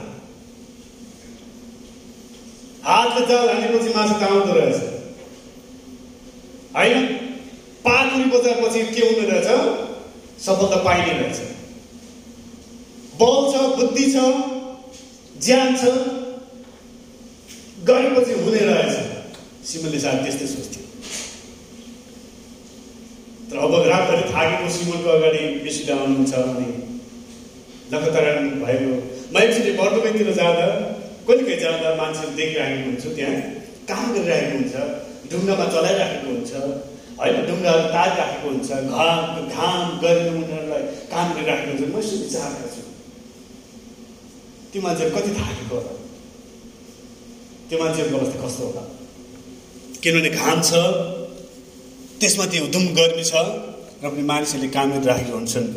हातले 2.87 3.27
जाल 3.27 3.49
हानेपछि 3.49 3.95
माछा 3.97 4.17
त 4.21 4.57
रहेछ 4.57 4.81
होइन 6.77 7.07
पाखुरी 7.85 8.25
बजारपछि 8.31 8.85
के 8.95 9.07
हुने 9.07 9.29
रहेछ 9.31 9.49
सफलता 10.45 10.83
पाइने 10.85 11.19
रहेछ 11.19 11.39
बल 13.15 13.41
छ 13.53 13.65
बुद्धि 13.79 14.11
छ 14.13 14.27
ज्यान 15.41 15.77
छ 15.77 15.93
गरेपछि 17.89 18.41
हुने 18.41 18.65
रहेछ 18.67 19.69
सिमनले 19.69 20.01
सायद 20.01 20.25
त्यस्तै 20.25 20.47
सोच्थ्यो 20.55 20.84
तर 23.49 23.57
अब 23.65 23.73
रातभरि 23.93 24.25
थाकेको 24.35 24.69
सिमनको 24.77 25.09
अगाडि 25.17 25.43
यसुले 25.67 25.93
आउनुहुन्छ 25.99 26.35
अनि 26.35 26.69
लगातार 27.93 28.27
भयो। 28.65 28.93
म 29.33 29.35
एकचोटि 29.45 29.73
बर्दुबैतिर 29.81 30.31
जाँदा 30.41 30.67
कहिले 31.27 31.43
कहिले 31.45 31.57
जाँदा 31.65 31.89
मान्छेहरू 32.01 32.33
देखिराखेको 32.41 32.89
हुन्छु 32.89 33.09
त्यहाँ 33.17 33.37
काम 33.91 34.05
गरिरहेको 34.15 34.55
हुन्छ 34.57 34.75
ढुङ्गामा 35.31 35.67
चलाइराखेको 35.75 36.29
हुन्छ 36.35 36.53
होइन 37.21 37.37
ढुङ्गाहरू 37.49 37.85
तारिराखेको 37.95 38.47
हुन्छ 38.49 38.69
घाम 38.95 39.23
घाम 39.57 39.81
गरेर 40.03 40.27
उनीहरूलाई 40.33 40.83
काम 41.13 41.27
गरिराखेको 41.37 41.71
हुन्छ। 41.73 41.85
म 41.95 41.97
यसो 42.01 42.17
विचार 42.25 42.51
छु 42.75 42.83
त्यो 44.71 44.81
मान्छेहरू 44.85 45.11
कति 45.17 45.31
थाकेको 45.39 45.75
होला? 45.77 45.93
त्यो 47.69 47.77
मान्छेहरूको 47.83 48.17
अवस्था 48.19 48.39
कस्तो 48.45 48.63
होला? 48.69 48.83
किनभने 50.03 50.31
घाम 50.41 50.59
छ 50.69 50.71
त्यसमा 52.21 52.45
त्यो 52.53 52.67
धुम 52.75 52.85
गर्मी 52.99 53.25
छ 53.31 53.35
र 54.03 54.05
पनि 54.13 54.23
मानिसहरूले 54.33 54.69
काम 54.77 54.89
गरिराखेका 54.95 55.35
हुन्छन्। 55.39 55.69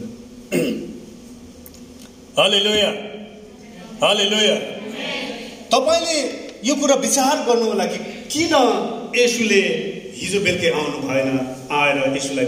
हले 2.40 2.60
लोया 2.66 2.92
हले 4.04 4.26
लोया 4.32 4.58
तपाईँले 5.74 6.18
यो 6.68 6.74
कुरा 6.82 6.96
विचार 7.06 7.36
गर्नु 7.48 7.66
होला 7.72 7.86
कि 7.92 8.00
किन 8.34 8.54
यसुले 9.18 9.62
हिजो 10.20 10.40
बेलुकै 10.46 10.70
आउनु 10.78 10.98
भएन 11.08 11.30
आएर 11.80 11.98
यसुलाई 12.18 12.48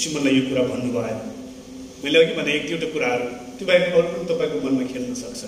सिमनलाई 0.00 0.34
यो 0.38 0.44
कुरा 0.48 0.62
भन्नु 0.70 0.90
भएन 0.96 1.18
मैले 2.04 2.16
अघि 2.24 2.32
भने 2.38 2.50
एक 2.58 2.64
दुईवटा 2.68 2.88
कुराहरू। 2.94 3.26
त्यो 3.56 3.64
बाहेक 3.68 3.94
अरू 3.94 4.08
पनि 4.12 4.24
तपाईँको 4.30 4.56
मनमा 4.64 4.84
खेल्न 4.92 5.14
सक्छ। 5.22 5.42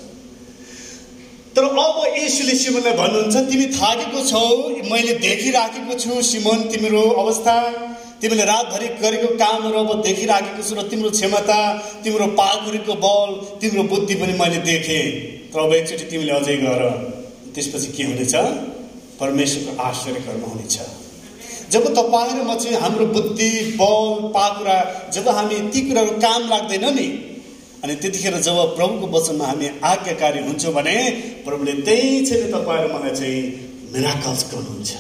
तर 1.57 1.65
अब 1.65 1.99
यसुले 2.19 2.55
सिमनलाई 2.59 2.93
भन्नुहुन्छ 2.99 3.37
तिमी 3.51 3.67
थाकेको 3.75 4.21
छौ 4.27 4.47
मैले 4.91 5.13
देखिराखेको 5.21 5.99
छु 5.99 6.23
सिमन 6.29 6.63
तिम्रो 6.71 7.03
अवस्था। 7.23 7.55
तिमीले 8.21 8.45
रातभरि 8.45 8.89
गरेको 9.03 9.29
कामहरू 9.37 9.79
अब 9.79 10.03
देखिराखेको 10.03 10.63
छु 10.69 10.75
र 10.75 10.83
तिम्रो 10.91 11.11
क्षमता 11.11 11.59
तिम्रो 12.05 12.27
पाखुरीको 12.41 12.95
बल 13.05 13.31
तिम्रो 13.61 13.83
बुद्धि 13.93 14.15
पनि 14.15 14.33
मैले 14.41 14.59
देखेँ। 14.67 15.05
तर 15.53 15.61
अब 15.61 15.73
एकचोटि 15.75 16.05
तिमीले 16.11 16.33
अझै 16.33 16.57
गर। 16.57 16.83
त्यसपछि 17.55 17.89
के 17.97 18.05
हुनेछ? 18.05 18.35
परमेश्वरको 19.21 19.83
आश्चर्य 19.83 20.21
कर्म 20.27 20.43
हुनेछ। 20.51 20.77
जब 21.71 21.85
तपाईँ 21.95 22.33
र 22.35 22.43
म 22.43 22.55
चाहिँ 22.59 22.77
हाम्रो 22.83 23.07
बुद्धि 23.15 23.51
बल 23.79 24.11
पाखुरा 24.35 24.79
जब 25.15 25.29
हामी 25.29 25.61
ती 25.71 25.81
कुराहरू 25.89 26.19
काम 26.21 26.49
लाग्दैन 26.49 26.85
नि 26.95 27.07
अनि 27.85 27.95
त्यतिखेर 28.01 28.37
जब 28.41 28.59
प्रभुको 28.77 29.07
वचनमा 29.13 29.45
हामी 29.47 29.67
आज्ञाकारी 29.85 30.41
हुन्छौँ 30.45 30.73
भने 30.73 30.97
प्रभुले 31.45 31.73
त्यही 31.85 32.25
चाहिँ 32.27 32.49
तपाईँ 32.53 32.81
र 32.81 32.87
मलाई 32.93 33.13
चाहिँ 33.13 33.41
मिराकल्स 33.93 34.43
गर्नुहुन्छ। 34.53 34.91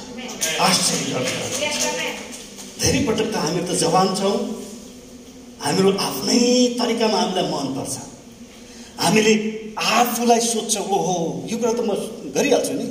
आश्चर्य 0.60 1.14
धेरै 2.80 3.00
पटक 3.08 3.28
त 3.32 3.36
हामी 3.40 3.60
त 3.64 3.70
जवान 3.80 4.08
छौँ। 4.20 4.36
हाम्रो 5.64 5.90
आफ्नै 6.08 6.40
तरिकामा 6.78 7.18
हामीलाई 7.20 7.46
मनपर्छ। 7.48 7.96
हामीले 9.00 9.34
आफूलाई 9.80 10.40
सोध्छौँ 10.52 10.84
ओहो 10.84 11.16
यो 11.48 11.56
कुरा 11.56 11.72
त 11.72 11.80
म 11.88 11.90
गरिहाल्छु 12.36 12.74
नि? 12.76 12.86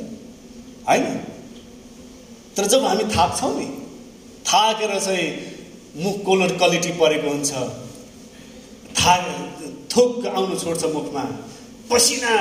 होइन? 0.90 1.06
तर 2.58 2.66
जब 2.66 2.82
हामी 2.90 3.06
थाक्छौँ 3.14 3.54
नि 3.54 3.68
थाकेर 4.50 4.92
चाहिँ 5.06 5.26
मुख 6.02 6.16
कोलर 6.26 6.58
क्वालिटी 6.58 6.92
परेको 6.98 7.30
हुन्छ। 7.30 7.52
था 8.98 9.14
थोक 9.96 10.26
आउनु 10.28 10.56
छोड्छ 10.60 10.84
मुखमा। 10.94 11.24
पसिना 11.92 12.34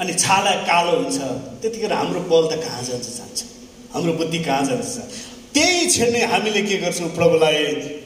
अनि 0.00 0.12
छाला 0.14 0.50
कालो 0.64 0.96
हुन्छ। 0.96 1.18
त्यतिखेर 1.62 1.92
हाम्रो 1.92 2.20
बल 2.30 2.44
त 2.48 2.60
कहाँ 2.64 2.82
जान्छ 2.82 3.08
जान्छ? 3.18 3.38
हाम्रो 3.94 4.12
बुद्धि 4.12 4.38
कहाँ 4.38 4.64
जान्छ 4.64 4.94
त्यही 5.54 5.86
क्षण 5.86 6.14
हामीले 6.30 6.62
के 6.62 6.76
गर्छौँ? 6.76 7.08
प्रभुलाई 7.08 7.58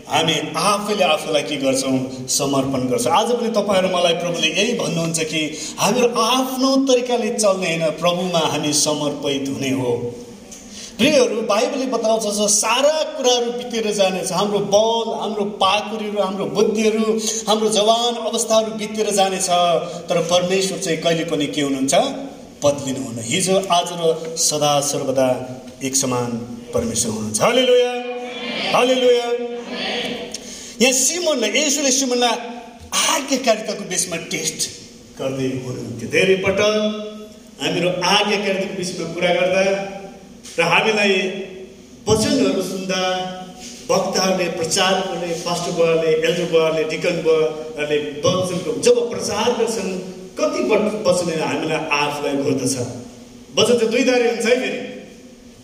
हामी 0.09 0.35
आफैले 0.57 1.05
आफूलाई 1.05 1.43
के 1.43 1.57
गर्छौँ? 1.57 2.27
समर्पण 2.29 2.89
गर्छौँ। 2.89 3.13
आज 3.13 3.31
पनि 3.33 3.49
तपाईँहरू 3.57 3.89
मलाई 3.89 4.15
प्रभुले 4.15 4.49
यही 4.49 4.73
भन्नुहुन्छ 4.79 5.19
कि 5.31 5.41
हामीहरू 5.79 6.09
आफ्नो 6.21 6.71
तरिकाले 6.87 7.31
चल्ने 7.39 7.67
होइन। 7.67 7.91
प्रभुमा 8.01 8.43
हामी 8.53 8.73
समर्पित 8.73 9.49
हुने 9.49 9.71
हो। 9.71 9.93
प्रियहरू 10.99 11.43
बाइबलले 11.49 11.87
बताउँछ 11.87 12.25
सारा 12.53 12.95
कुराहरू 13.17 13.51
बितेर 13.53 13.87
जानेछ। 13.95 14.33
हाम्रो 14.33 14.59
बल 14.73 15.09
हाम्रो 15.21 15.45
पाकुरीहरू 15.63 16.19
हाम्रो 16.23 16.45
बुद्धिहरू 16.57 17.05
हाम्रो 17.49 17.69
जवान 17.77 18.15
अवस्थाहरू 18.29 18.71
बितेर 18.81 19.11
जानेछ। 19.19 19.49
तर 20.09 20.17
परमेश्वर 20.33 20.79
चाहिँ 20.79 20.99
कहिले 21.03 21.25
पनि 21.31 21.47
के 21.55 21.63
हुनुहुन्छ? 21.63 21.95
बदलिनुहुन्न 22.65 23.23
हिजो 23.25 23.57
आज 23.71 23.89
र 24.01 24.03
सदा 24.43 24.73
सर्वदा 24.85 25.29
एक 25.87 25.95
समान 25.97 26.31
परमेश्वर 26.75 27.11
हुनुहुन्छ। 27.13 27.41
हले 27.43 27.63
लोया 27.69 27.93
हले 28.75 28.95
लोया 28.95 29.29
यहाँ 30.83 30.93
सिमनलाई 30.95 31.51
यसोले 31.59 31.91
सिमनलाई 31.93 32.37
आज्ञाकारिताको 33.13 33.85
बेसमा 33.93 34.17
टेस्ट 34.35 34.59
गर्दै 35.21 35.49
हुनुहुन्थ्यो। 35.63 36.09
धेरै 36.11 36.37
पटक 36.43 36.75
हामीहरू 37.63 37.89
आज्ञाकारिताको 38.15 38.75
विषयमा 38.81 39.07
कुरा 39.15 39.31
गर्दा 39.39 39.63
र 40.57 40.61
हामीलाई 40.73 41.15
वचनहरू 42.09 42.63
सुन्दा 42.69 43.01
वक्ताहरूले 43.91 44.47
प्रचारहरूले 44.59 45.33
पास्टर 45.45 45.73
बुवाले 45.77 46.09
एल्डर 46.15 46.47
बुवाले 46.53 46.83
डिकन 46.93 47.17
बुवाहरूले 47.27 47.99
वचनको 48.25 48.71
जब 48.87 48.97
प्रचार 49.11 49.47
गर्छन् 49.59 49.93
कति 50.39 50.61
वचन 50.71 51.29
हामीलाई 51.43 51.81
आफूलाई 51.99 52.37
घोर्दछ। 52.43 52.77
वचन 53.59 53.75
चाहिँ 53.79 53.91
दुई 53.93 54.05
दारी 54.09 54.29
हुन्छ 54.29 54.47
है 54.47 54.57
फेरि। 54.63 54.81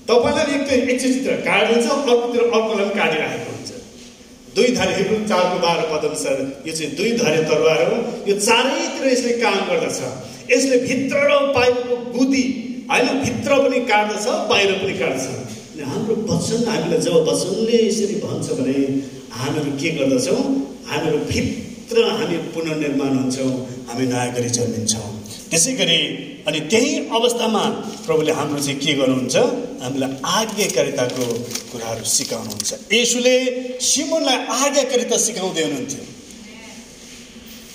तपाईँलाई 0.09 0.55
एक 0.55 0.91
एक 0.91 1.01
चित्र 1.01 1.37
काटिदिन्छ 1.47 1.87
अर्कोतिर 1.91 2.43
अर्कोलाई 2.43 2.85
पनि 2.85 2.95
काटिराखेको 3.01 3.51
हुन्छ। 3.53 3.71
दुई 4.57 4.69
धारे 4.77 4.95
हिब्रू 4.95 5.17
चारको 5.29 5.57
बाह्र 5.65 5.83
पदअनुसार 5.93 6.37
यो 6.67 6.73
चाहिँ 6.77 6.91
दुई 6.97 7.13
धारे 7.23 7.43
तरवार 7.51 7.83
हो। 7.89 7.97
यो 8.29 8.35
चारैतिर 8.41 9.07
यसले 9.13 9.33
काम 9.41 9.59
गर्दछ। 9.71 10.01
यसले 10.51 10.77
भित्र 10.87 11.17
र 11.31 11.39
बाहिरको 11.55 11.97
बुद्धि 12.17 12.45
होइन 12.91 13.07
भित्र 13.25 13.51
पनि 13.63 13.79
काट्दछ 13.91 14.27
बाहिर 14.51 14.73
पनि 14.81 14.95
काट्दछ। 14.99 15.27
अनि 15.73 15.83
हाम्रो 15.91 16.15
वचन 16.29 16.69
हामीलाई 16.69 17.01
जब 17.01 17.15
वचनले 17.29 17.79
यसरी 17.87 18.17
भन्छ 18.25 18.47
भने 18.59 18.77
हामीहरू 19.39 19.71
के 19.81 19.91
गर्दछौँ? 19.99 20.43
हामीहरू 20.91 21.19
भित्र 21.33 22.05
हामी 22.19 22.37
पुनर्निर्माण 22.55 23.17
हुन्छौँ 23.17 23.51
हामी 23.89 24.07
नयाँ 24.07 24.31
गरी 24.37 24.51
जन्मिन्छौँ। 24.59 25.11
त्यसै 25.51 25.73
गरी 25.81 25.99
अनि 26.49 26.61
त्यही 26.71 26.93
अवस्थामा 27.09 27.65
प्रभुले 28.07 28.33
हाम्रो 28.39 28.61
चाहिँ 28.61 28.79
के 28.81 28.93
गर्नुहुन्छ? 29.01 29.37
हामीलाई 29.83 30.11
आज्ञाकारिताको 30.37 31.25
कुराहरू 31.73 32.05
सिकाउनुहुन्छ। 32.05 32.71
यसुले 32.93 33.37
सिमनलाई 33.81 34.39
आज्ञाकारिता 34.61 35.17
सिकाउँदै 35.27 35.63
हुनुहुन्थ्यो। 35.65 36.03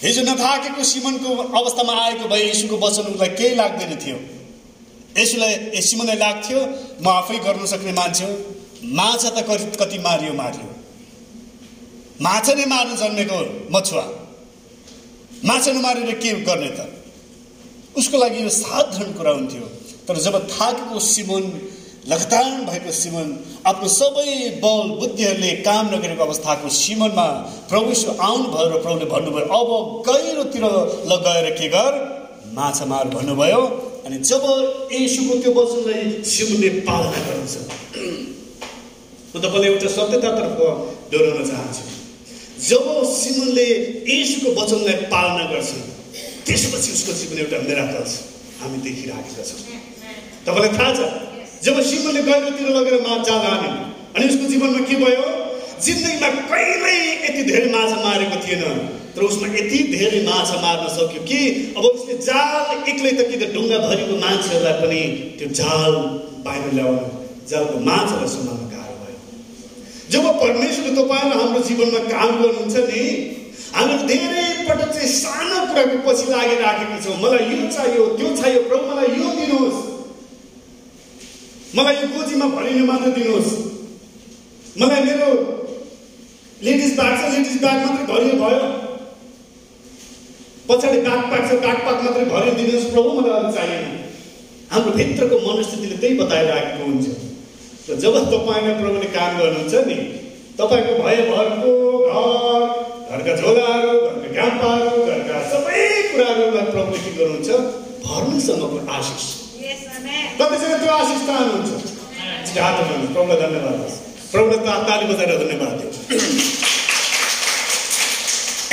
हिजो 0.03 0.21
नथाकेको 0.21 0.83
सिमनको 0.91 1.29
अवस्थामा 1.59 1.93
आएको 2.05 2.25
भए 2.29 2.43
यीशुको 2.47 2.75
वचन 2.85 3.05
उसलाई 3.13 3.29
केही 3.39 3.55
लाग्दैन 3.55 3.93
थियो। 4.05 4.17
यसोलाई 5.21 5.81
सिमोनलाई 5.81 6.17
लाग्थ्यो 6.17 6.59
म 7.03 7.07
आफै 7.09 7.38
गर्नु 7.45 7.65
सक्ने 7.73 7.91
मान्छे 7.99 8.23
हो। 8.23 8.33
माछा 8.97 9.29
त 9.29 9.38
कति 9.49 9.65
कति 9.79 9.97
मारियो 9.99 10.33
मारियो। 10.33 10.67
माछा 12.21 12.53
नै 12.53 12.65
मार्नु 12.65 12.95
जन्मेको 12.95 13.39
मछुवा। 13.73 14.05
माछा 15.45 15.71
नमारेर 15.71 16.11
के 16.23 16.31
गर्ने 16.47 16.69
त? 16.77 16.79
उसको 17.97 18.17
लागि 18.17 18.43
यो 18.43 18.49
साधारण 18.49 19.11
कुरा 19.17 19.31
हुन्थ्यो। 19.31 19.65
तर 20.07 20.15
जब 20.25 20.35
थाकेको 20.49 20.99
सिमोन 20.99 21.43
लगातार 22.07 22.45
भएको 22.65 22.91
सिमन 22.91 23.27
आफ्नो 23.67 23.88
सबै 23.88 24.31
बल 24.63 24.88
बुद्धिहरूले 24.99 25.51
काम 25.67 25.85
नगरेको 25.93 26.23
अवस्थाको 26.23 26.69
सिमनमा 26.73 27.27
प्रभु 27.69 27.89
आउनुभयो 28.19 28.67
र 28.69 28.81
प्रभुले 28.81 29.05
भन्नुभयो 29.05 29.45
अब 29.57 29.69
गहिरोतिर 30.07 30.65
गएर 31.27 31.49
के 31.59 31.67
गर? 31.69 31.93
माछा 32.55 32.85
मार 32.85 33.07
भन्नुभयो। 33.15 33.61
अनि 34.05 34.17
जब 34.29 34.43
यसुको 34.91 35.33
त्यो 35.41 35.51
वचनलाई 35.59 36.23
सिमुनले 36.31 36.69
पालना 36.87 37.19
गर्छ 37.27 37.55
म 39.31 39.39
तपाईँलाई 39.43 39.69
एउटा 39.71 39.89
सत्यतातर्फ 39.95 40.59
दोहोऱ्याउन 41.11 41.45
चाहन्छु। 41.49 41.83
जब 42.69 42.85
सिमुनले 43.13 43.67
यसुको 44.09 44.49
वचनलाई 44.61 44.97
पालना 45.13 45.43
गर्छ 45.51 45.71
त्यसपछि 46.47 46.89
उसको 46.97 47.11
जीवन 47.19 47.37
एउटा 47.45 47.57
मेराकल्स 47.69 48.13
हामी 48.61 48.77
देखिराखेका 48.85 49.43
छौँ। 49.49 49.61
तपाईँलाई 50.45 50.71
थाहा 50.77 50.91
छ? 50.97 50.99
जब 51.65 51.75
सिमुनले 51.89 52.21
गहिरोतिर 52.29 52.67
लगेर 52.77 52.95
जाल 53.27 53.41
हान्यो 53.45 53.71
अनि 54.15 54.25
उसको 54.29 54.45
जीवनमा 54.51 54.81
के 54.89 54.95
भयो? 55.05 55.27
जिन्दगीमा 55.86 56.29
कहिल्यै 56.51 56.98
यति 57.25 57.41
धेरै 57.51 57.69
माछा 57.75 57.98
मारेको 58.05 58.38
थिएन। 58.45 58.63
तर 59.15 59.21
उसमा 59.25 59.48
यति 59.53 59.79
धेरै 59.93 60.19
माछा 60.25 60.57
मार्न 60.63 60.88
सक्यो 60.95 61.21
कि 61.29 61.39
अब 61.77 61.83
उसले 61.89 62.15
जाल 62.27 62.65
एक्लै 62.89 63.12
त 63.12 63.19
कि 63.29 63.36
त 63.41 63.43
ढुङ्गाभरिको 63.55 64.15
मान्छेहरूलाई 64.24 64.75
पनि 64.81 65.01
त्यो 65.39 65.48
जाल 65.59 65.93
बाहिर 66.45 66.74
ल्याउनु 66.77 67.05
जालको 67.50 67.75
माछालाई 67.89 68.29
सम्हाल्न 68.36 68.63
गाह्रो 68.74 68.95
भयो। 69.01 69.17
जब 70.13 70.24
परमेश्वर 70.43 70.89
तपाईँ 71.00 71.33
हाम्रो 71.39 71.62
जीवनमा 71.69 72.01
काम 72.13 72.31
गर्नुहुन्छ 72.41 72.75
नि 72.89 73.03
हामी 73.74 73.95
धेरै 74.12 74.45
पटक 74.67 74.89
चाहिँ 74.93 75.09
सानो 75.15 75.59
कुराको 75.69 75.98
पछि 76.05 76.25
लागिराखेको 76.33 76.98
छौँ। 77.05 77.17
मलाई 77.24 77.43
यो 77.51 77.57
चाहियो 77.75 78.05
त्यो 78.17 78.29
चाहियो 78.41 78.62
प्रभु 78.69 78.83
मलाई 78.91 79.09
यो 79.19 79.27
दिनुहोस्। 79.39 79.79
मलाई 81.77 81.95
यो 82.01 82.07
गोजीमा 82.13 82.48
भरिने 82.55 82.83
मात्र 82.91 83.09
दिनुहोस्। 83.17 83.51
मलाई 84.81 85.01
मेरो 85.09 85.29
लेडिज 86.61 86.95
ब्याग 86.95 87.13
छ 87.19 87.31
लेडिज 87.33 87.57
ब्याग 87.61 87.77
मात्रै 87.81 88.05
भरियो 88.07 88.35
भयो 88.39 88.63
पछाडि 90.69 90.97
ब्याग 91.01 91.21
छ 91.45 91.59
ब्याग 91.61 91.77
मात्रै 91.85 92.25
भरियो 92.31 92.53
दिनुहोस् 92.57 92.87
प्रभु 92.93 93.13
मलाई 93.17 93.37
अरू 93.37 93.51
चाहिएन 93.53 93.85
हाम्रो 94.71 94.91
भित्रको 94.97 95.37
मनस्थितिले 95.43 95.99
त्यही 96.01 96.17
बताइरहेको 96.17 96.87
हुन्छ 96.87 97.05
र 97.85 97.95
जब 98.01 98.17
तपाईँलाई 98.25 98.75
प्रभुले 98.81 99.07
काम 99.13 99.37
गर्नुहुन्छ 99.37 99.85
नि 99.87 99.95
तपाईँको 100.57 100.97
भयभरको 100.99 101.71
घर 102.09 102.67
घरका 103.11 103.35
झोलाहरू 103.35 103.95
घरका 104.01 104.41
घाम्पाहरू 104.41 105.05
घरका 105.05 105.39
सबै 105.53 105.87
कुराहरूलाई 106.11 106.67
प्रभुले 106.73 106.99
के 107.05 107.15
गर्नुहुन्छ 107.21 107.49
भर्नुसम्मको 108.03 108.83
आशिष 108.97 109.31
कतिजना 110.41 110.77
त्यो 110.83 110.93
आशिष 110.99 111.25
चाहनुहुन्छ 111.25 111.71
प्रभुलाई 113.09 113.41
धन्यवाद 113.43 114.07
प्रभुलाई 114.31 114.81
ताली 114.88 115.05
बजाएर 115.09 115.31
धन्यवाद 115.38 115.71
दियो 115.79 115.89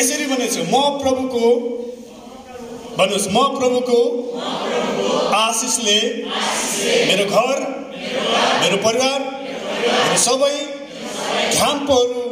यसरी 0.01 0.25
भनेको 0.33 0.63
म 0.73 0.81
प्रभुको 1.03 1.53
भन्नुहोस् 2.99 3.29
म 3.37 3.39
प्रभुको 3.55 4.01
आशिषले 5.39 5.99
मेरो 7.09 7.25
घर 7.39 7.57
मेरो 8.61 8.77
परिवार 8.85 9.21
मेरो 9.23 10.19
सबै 10.27 10.57
घाम्पोहरू 11.57 12.23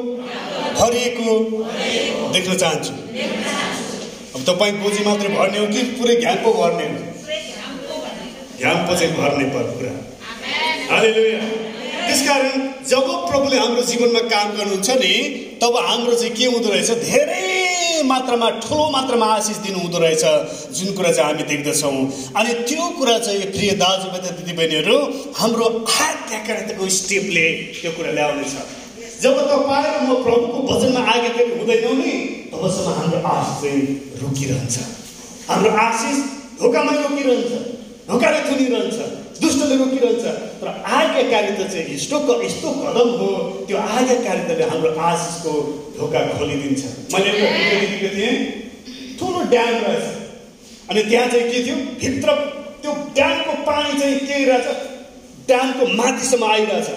भरिएको 0.78 1.34
देख्न 2.36 2.52
चाहन्छु। 2.62 2.92
अब 4.34 4.40
तपाईँ 4.46 4.72
गोजी 4.84 5.00
मात्रै 5.08 5.30
भर्ने 5.38 5.58
हो 5.58 5.66
कि 5.72 5.80
पुरै 5.96 6.16
घ्याम्पो 6.20 6.50
भर्ने 6.60 6.86
हो? 6.92 7.00
घ्याम्पो 8.60 8.92
चाहिँ 8.96 9.12
भर्ने 9.16 9.46
पर्ने 9.56 9.74
कुरा 9.80 9.94
त्यसकारण 12.06 12.72
जब 12.88 13.06
प्रभुले 13.28 13.58
हाम्रो 13.58 13.82
जीवनमा 13.88 14.20
काम 14.28 14.48
गर्नुहुन्छ 14.56 14.90
नि 15.00 15.14
तब 15.62 15.76
हाम्रो 15.88 16.14
चाहिँ 16.14 16.34
के 16.36 16.44
हुँदो 16.52 16.68
रहेछ? 16.68 16.90
धेरै 17.00 18.02
मात्रामा 18.04 18.48
ठुलो 18.60 18.84
मात्रामा 18.90 19.26
आशिष 19.34 19.56
दिनु 19.64 19.78
हुँदो 19.80 19.98
रहेछ। 20.04 20.24
जुन 20.76 20.92
कुरा 20.96 21.12
चाहिँ 21.12 21.28
हामी 21.30 21.44
देख्दछौँ। 21.48 21.96
अनि 22.36 22.52
त्यो 22.68 22.88
कुरा 22.98 23.18
चाहिँ 23.24 23.46
प्रिय 23.56 23.70
दाजुभाइ 23.80 24.20
दिदीबहिनीहरू 24.36 24.96
हाम्रो 25.40 25.66
आज्ञाकारिताको 26.04 26.88
स्टेपले 26.98 27.46
त्यो 27.80 27.90
कुरा 27.96 28.10
ल्याउनेछ। 28.18 28.54
जब 29.22 29.34
तपाईँ 29.48 29.88
र 29.88 29.96
म 30.04 30.20
प्रभुको 30.24 30.58
वचनमा 30.68 31.00
आज्ञाकारी 31.00 31.50
हुँदैनौँ 31.56 31.96
नि 31.96 32.12
तबसम्म 32.52 32.88
हाम्रो 33.00 33.18
आशिष 33.32 33.56
चाहिँ 33.64 33.82
रोकिरहन्छ। 34.20 34.76
हाम्रो 35.48 35.70
आशिष 35.88 36.18
ढोकामै 36.60 36.94
रोकिरहन्छ 37.02 37.52
ढोकाले 38.08 38.40
थुनिरहन्छ। 38.48 39.23
दुष्टले 39.40 39.76
रोकिरहन्छ 39.76 40.24
तर 40.60 40.68
आज्ञाकारिता 40.98 41.64
चाहिँ 41.68 41.94
यस्तो 41.94 42.16
यस्तो 42.42 42.68
कदम 42.82 43.08
हो 43.20 43.28
त्यो 43.66 43.76
आज्ञाकारिताले 43.78 44.64
हाम्रो 44.72 44.90
आशिषको 45.08 45.52
ढोका 45.98 46.20
खोलिदिन्छ। 46.38 46.82
मैले 47.14 47.30
एउटा 47.30 47.78
देखेको 47.80 48.10
थिएँ। 48.16 48.32
ठुलो 49.18 49.40
ड्याम 49.50 49.74
रहेछ। 49.84 50.06
अनि 50.90 51.02
त्यहाँ 51.10 51.26
चाहिँ 51.32 51.50
के 51.50 51.64
थियो? 51.66 51.76
भित्र 52.00 52.28
त्यो 52.82 52.92
ड्यामको 53.14 53.52
पानी 53.66 53.98
चाहिँ 54.00 54.18
के 54.28 54.44
रहेछ? 54.44 54.66
ड्यामको 55.46 55.86
माथिसम्म 56.02 56.44
आइरहेछ। 56.44 56.88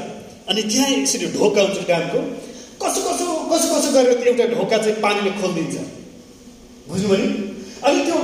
अनि 0.50 0.62
त्यहाँ 0.62 0.90
यसरी 0.90 1.28
ढोका 1.38 1.62
हुन्छ 1.62 1.86
ड्यामको। 1.86 2.20
कसो 2.82 3.00
कसो 3.08 3.26
कसो 3.52 3.68
कसो 3.76 3.92
गरेर 3.92 4.28
एउटा 4.28 4.46
ढोका 4.56 4.78
चाहिँ 4.78 5.02
पानीले 5.02 5.32
खोलिदिन्छ? 5.42 5.76
बुझ्नु 6.90 7.08
भने 7.10 7.28
अनि 7.86 8.04
त्यो 8.06 8.16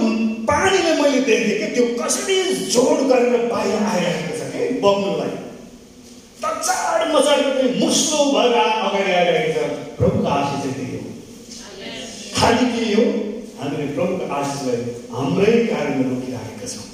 पानीले 0.49 0.93
मैले 1.01 1.19
देखेँ 1.29 1.57
कि 1.59 1.67
त्यो 1.75 1.85
कसरी 1.99 2.37
जोड 2.73 3.07
गरेर 3.09 3.47
बाहिर 3.51 3.83
आइरहेको 3.91 4.37
छ 4.39 4.49
कि 4.53 4.79
बग्नुलाई 4.83 5.35
तचाड 6.43 7.01
मचाड 7.15 7.43
पनि 7.49 7.69
मुस्लो 7.79 8.25
भएर 8.31 8.57
अगाडि 8.61 9.11
आइरहेको 9.11 9.53
छ 9.53 9.97
प्रभुको 9.99 10.27
आशिष 10.37 10.63
चाहिँ 10.63 10.75
त्यही 10.75 10.91
हो 10.95 11.03
खालि 12.39 12.65
के 12.73 12.89
हो 12.93 13.05
हामीले 13.61 13.87
प्रभुको 13.95 14.33
आशिषलाई 14.39 14.81
हाम्रै 15.15 15.55
कारणले 15.71 16.09
रोकिराखेका 16.09 16.73
छौँ 16.73 16.85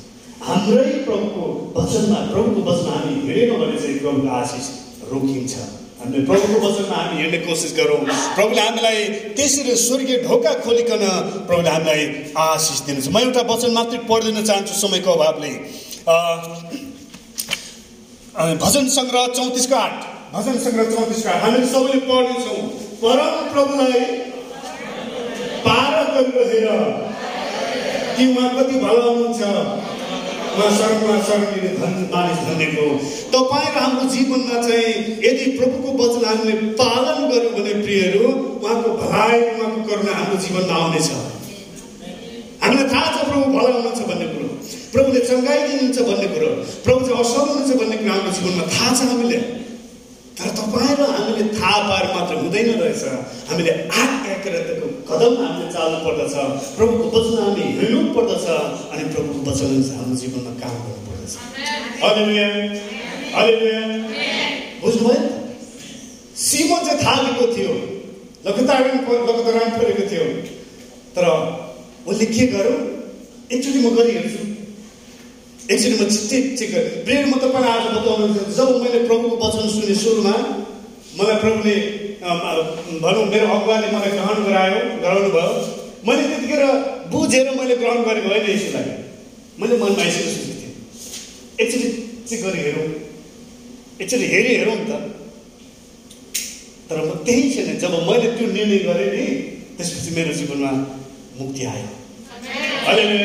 हाम्रै 0.48 0.88
प्रभुको 1.10 1.50
वचनमा 1.80 2.24
प्रभुको 2.32 2.70
वचनमा 2.72 2.98
हामी 2.98 3.20
हिँडेनौँ 3.20 3.60
भने 3.62 3.84
चाहिँ 3.84 4.00
प्रभुको 4.00 4.36
आशिष 4.42 4.72
रोकिन्छ 5.14 5.79
हामीले 6.00 6.24
प्रभुको 6.26 6.58
वचनमा 6.64 6.96
हामी 6.96 7.16
हिँड्ने 7.22 7.40
कोसिस 7.44 7.72
गरौँ। 7.76 8.00
प्रभुले 8.36 8.62
हामीलाई 8.62 9.00
त्यसरी 9.36 9.76
स्वर्गीय 9.76 10.18
ढोका 10.24 10.54
खोलिकन 10.64 11.04
प्रभुले 11.48 11.70
हामीलाई 11.70 12.04
आशिष 12.40 12.80
दिनुहुन्छ। 12.88 13.12
म 13.12 13.18
एउटा 13.20 13.42
वचन 13.52 13.72
मात्रै 13.76 14.00
पढिदिन 14.08 14.40
चाहन्छु 14.48 14.74
समयको 14.80 15.12
अभावले। 15.12 15.52
भजन 18.64 18.86
सङ्ग्रह 18.96 19.24
चौतिसको 19.36 19.76
आठ। 19.76 19.98
भजन 20.36 20.56
सङ्ग्रह 20.64 20.86
चौतिसको 20.96 21.28
आठ। 21.30 21.40
हामीले 21.44 21.68
सबैले 21.68 22.00
पढ्नेछौँ। 22.08 22.62
परम 23.04 23.36
प्रभुलाई 23.52 24.04
पार 25.68 25.94
गरिरहेर 26.16 26.82
कि 28.16 28.24
उहाँ 28.32 28.50
कति 28.56 28.76
भलो 28.80 29.04
हुनुहुन्छ? 29.04 29.42
तपाईँ 33.34 33.70
र 33.74 33.78
हाम्रो 33.80 34.06
जीवनमा 34.14 34.56
चाहिँ 34.68 34.94
यदि 35.26 35.46
प्रभुको 35.58 35.90
वचन 36.00 36.24
हामीले 36.26 36.54
पालन 36.82 37.18
गर्यौँ 37.32 37.54
भने 37.58 37.74
प्रियहरू 37.84 38.24
उहाँको 38.64 38.90
भलाइ 39.02 39.38
उहाँको 39.50 39.80
करुणा 39.90 40.12
हाम्रो 40.20 40.38
जीवनमा 40.46 40.76
आउनेछ। 40.84 41.08
हामीलाई 42.64 42.88
थाहा 42.94 43.08
छ 43.16 43.18
प्रभु 43.30 43.46
भला 43.56 43.70
हुनुहुन्छ 43.76 44.02
भन्ने 44.10 44.28
कुरो। 44.34 44.48
प्रभुले 44.94 45.20
चङ्गाइ 45.30 45.60
दिनुहुन्छ 45.68 45.98
भन्ने 46.10 46.28
कुरो। 46.34 46.50
प्रभु 46.86 47.00
चाहिँ 47.06 47.20
असल 47.24 47.42
हुनुहुन्छ 47.50 47.72
भन्ने 47.82 47.98
कुरो 48.02 48.12
हाम्रो 48.14 48.32
जीवनमा 48.38 48.64
थाहा 48.74 48.92
छ 48.98 49.00
हामीले 49.12 49.38
तर 50.40 50.50
तपाईँ 50.58 50.96
र 51.00 51.02
हामीले 51.16 51.44
थाहा 51.60 51.80
पाएर 51.88 52.06
मात्र 52.16 52.36
हुँदैन 52.42 52.70
रहेछ। 52.82 53.04
हामीले 53.50 53.72
आज्ञाकारिताको 54.02 54.88
कदम 55.10 55.34
हामीले 55.44 55.68
चाल्नु 55.76 55.98
पर्दछ 56.06 56.36
प्रभुको 56.78 57.08
वचन 57.16 57.36
हामी 57.44 57.64
हिँड्नु 57.80 58.02
पर्दछ 58.16 58.46
अनि 58.48 59.04
प्रभुको 59.14 59.40
वचन 59.50 59.70
हाम्रो 59.98 60.16
जीवनमा 60.22 60.54
काम 60.62 60.76
गर्नु 60.86 61.02
पर्दछ 61.08 61.34
बुझ्नुभयो? 64.82 65.20
सिमन 66.40 66.80
चाहिँ 66.86 67.00
थालेको 67.04 67.46
थियो। 67.56 67.74
लगातार 68.46 68.80
लगातार 69.30 69.66
फरेको 69.76 70.04
थियो। 70.12 70.26
तर 71.16 71.26
उसले 72.08 72.26
के 72.26 72.46
गर्यो? 72.54 72.76
एकचोटि 73.52 73.80
म 73.84 73.86
गरिहेर्छु 73.96 74.42
एकचोटि 75.70 75.96
म 76.02 76.04
गरेँ। 76.74 77.04
ब्रेड 77.06 77.26
म 77.30 77.34
तपाईँलाई 77.42 77.72
आज 77.78 77.86
बताउनु 77.96 78.26
जब 78.58 78.70
मैले 78.82 79.00
प्रभुको 79.06 79.36
वचन 79.42 79.68
सुने 79.70 79.96
सुरुमा 79.96 80.36
मलाई 81.18 81.38
प्रभुले 81.44 81.76
भनौँ 83.04 83.26
मेरो 83.34 83.48
अगुवाले 83.56 83.88
मलाई 83.94 84.12
ग्रहण 84.18 84.38
गरायो 84.48 84.80
गराउनु 85.04 85.30
भयो। 85.36 85.52
मैले 86.08 86.24
त्यतिखेर 86.30 86.64
बुझेर 87.14 87.48
मैले 87.60 87.76
ग्रहण 87.82 88.00
गरेको 88.08 88.30
होइन 88.34 88.50
यसोलाई 88.50 88.88
मैले 89.62 89.78
मनमा 89.84 90.04
यसरी 90.10 90.32
सोचेको 90.34 90.56
थिएँ। 90.60 90.74
एकचोटि 91.62 91.88
चेक 92.30 92.40
गरी 92.46 92.60
हेरौँ। 92.66 92.88
एकचोटि 94.02 94.26
हेरि 94.34 94.52
हेरौँ 94.58 94.76
नि 94.80 94.86
त। 94.90 94.92
तर 96.90 96.98
म 97.06 97.10
त्यही 97.26 97.46
छैन। 97.54 97.78
जब 97.78 97.94
मैले 98.10 98.28
त्यो 98.38 98.48
निर्णय 98.58 98.80
गरेँ 98.90 99.10
नि 99.14 99.26
त्यसपछि 99.78 100.10
मेरो 100.18 100.34
जीवनमा 100.34 100.72
मुक्ति 101.40 101.62
आयो। 101.74 101.90
अहिले 102.90 103.18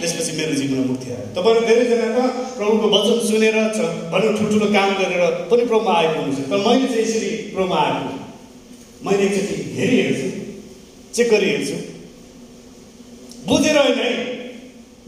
त्यसपछि 0.00 0.32
मेरो 0.38 0.54
जीवनमा 0.60 0.84
मुक्ति 0.90 1.10
आयो 1.14 1.26
तपाईँहरू 1.36 1.84
त 1.90 2.24
प्रभुको 2.58 2.86
वचन 2.94 3.16
सुनेर 3.28 3.56
भनौँ 4.12 4.32
ठुल्ठुलो 4.38 4.66
काम 4.76 4.90
गरेर 5.00 5.22
पनि 5.50 5.64
प्रभुमा 5.70 5.92
आएको 5.98 6.16
हुनुहुन्छ 6.20 6.50
तर 6.50 6.58
मैले 6.66 6.88
चाहिँ 6.94 7.04
यसरी 7.04 7.30
प्रभुमा 7.54 7.78
आएको 7.84 8.12
मैले 9.06 9.22
एकचोटि 9.28 9.56
हेरिहेर्छु 9.78 10.28
चेक 11.16 11.30
गरिहेर्छु 11.34 11.76
बुझेर 13.48 13.76
होइन 13.82 13.98
है 14.04 14.10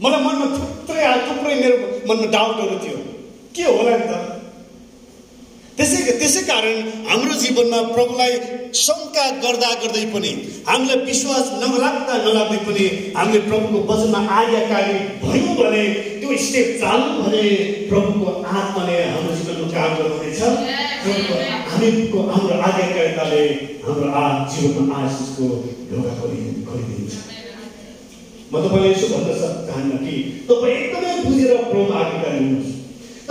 मलाई 0.03 0.21
मनमा 0.27 0.45
थुप्रै 0.57 1.09
थुप्रै 1.27 1.55
मेरो 1.63 1.75
मनमा 2.09 2.27
डाउटहरू 2.35 2.77
थियो। 2.83 2.99
के 3.55 3.63
होला 3.63 3.97
नि 3.97 4.05
त? 4.09 4.20
त्यसै 5.91 6.13
त्यसै 6.19 6.41
कारण 6.47 6.77
हाम्रो 7.07 7.33
जीवनमा 7.43 7.79
प्रभुलाई 7.95 8.33
शङ्का 8.81 9.25
गर्दा 9.43 9.71
गर्दै 9.81 10.03
पनि 10.13 10.31
हामीलाई 10.69 10.99
विश्वास 11.09 11.45
नलाग्दा 11.63 12.15
नलाग्दै 12.25 12.59
पनि 12.67 12.85
हामीले 13.17 13.41
प्रभुको 13.49 13.79
वचनमा 13.89 14.21
आज्ञाकारी 14.37 14.95
भयौँ 15.23 15.55
भने 15.59 15.83
त्यो 16.21 16.37
स्टेप 16.45 16.69
चालु 16.81 17.07
भने 17.19 17.43
प्रभुको 17.91 18.25
आत्माले 18.57 18.97
हाम्रो 19.11 19.35
जीवनमा 19.39 19.67
काम 19.75 19.91
गर्नुहुनेछ। 19.99 20.39
हामीको 21.71 22.19
हाम्रो 22.31 22.55
आज्ञाकारिताले 22.67 23.43
हाम्रो 23.85 24.07
आ 24.21 24.25
जीवनमा 24.51 24.95
आशिषको 25.05 25.45
ढोका 25.91 26.11
खोलि 26.19 26.39
खोलिदिन्छ। 26.67 27.13
म 28.51 28.53
तपाईँलाई 28.63 28.91
यसो 28.93 29.07
भन्न 29.13 29.29
चाहन्न 29.41 29.91
कि 30.05 30.15
तपाईँ 30.47 30.77
एकदमै 30.77 31.11
बुझेर 31.25 31.51
प्रभु 31.71 31.91
आज्ञाकारी 32.03 32.39
हुनुहोस् 32.45 32.79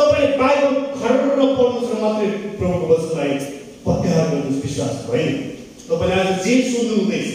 तपाईँले 0.03 0.37
बाइबल 0.37 0.75
खरेर 0.95 1.29
पढ्नुहोस् 1.31 1.91
र 1.91 2.01
मात्रै 2.01 2.29
प्रभुको 2.57 2.87
वचनलाई 2.89 3.33
पत्यार 3.83 4.25
गर्नु 4.27 4.41
राख्नुहुन्छ 4.41 4.63
विश्वास 4.63 4.95
होइन 5.07 5.35
तपाईँले 5.87 6.15
आज 6.21 6.31
जे 6.45 6.55
सुन्नु 6.65 6.95
हुँदैछ 6.97 7.29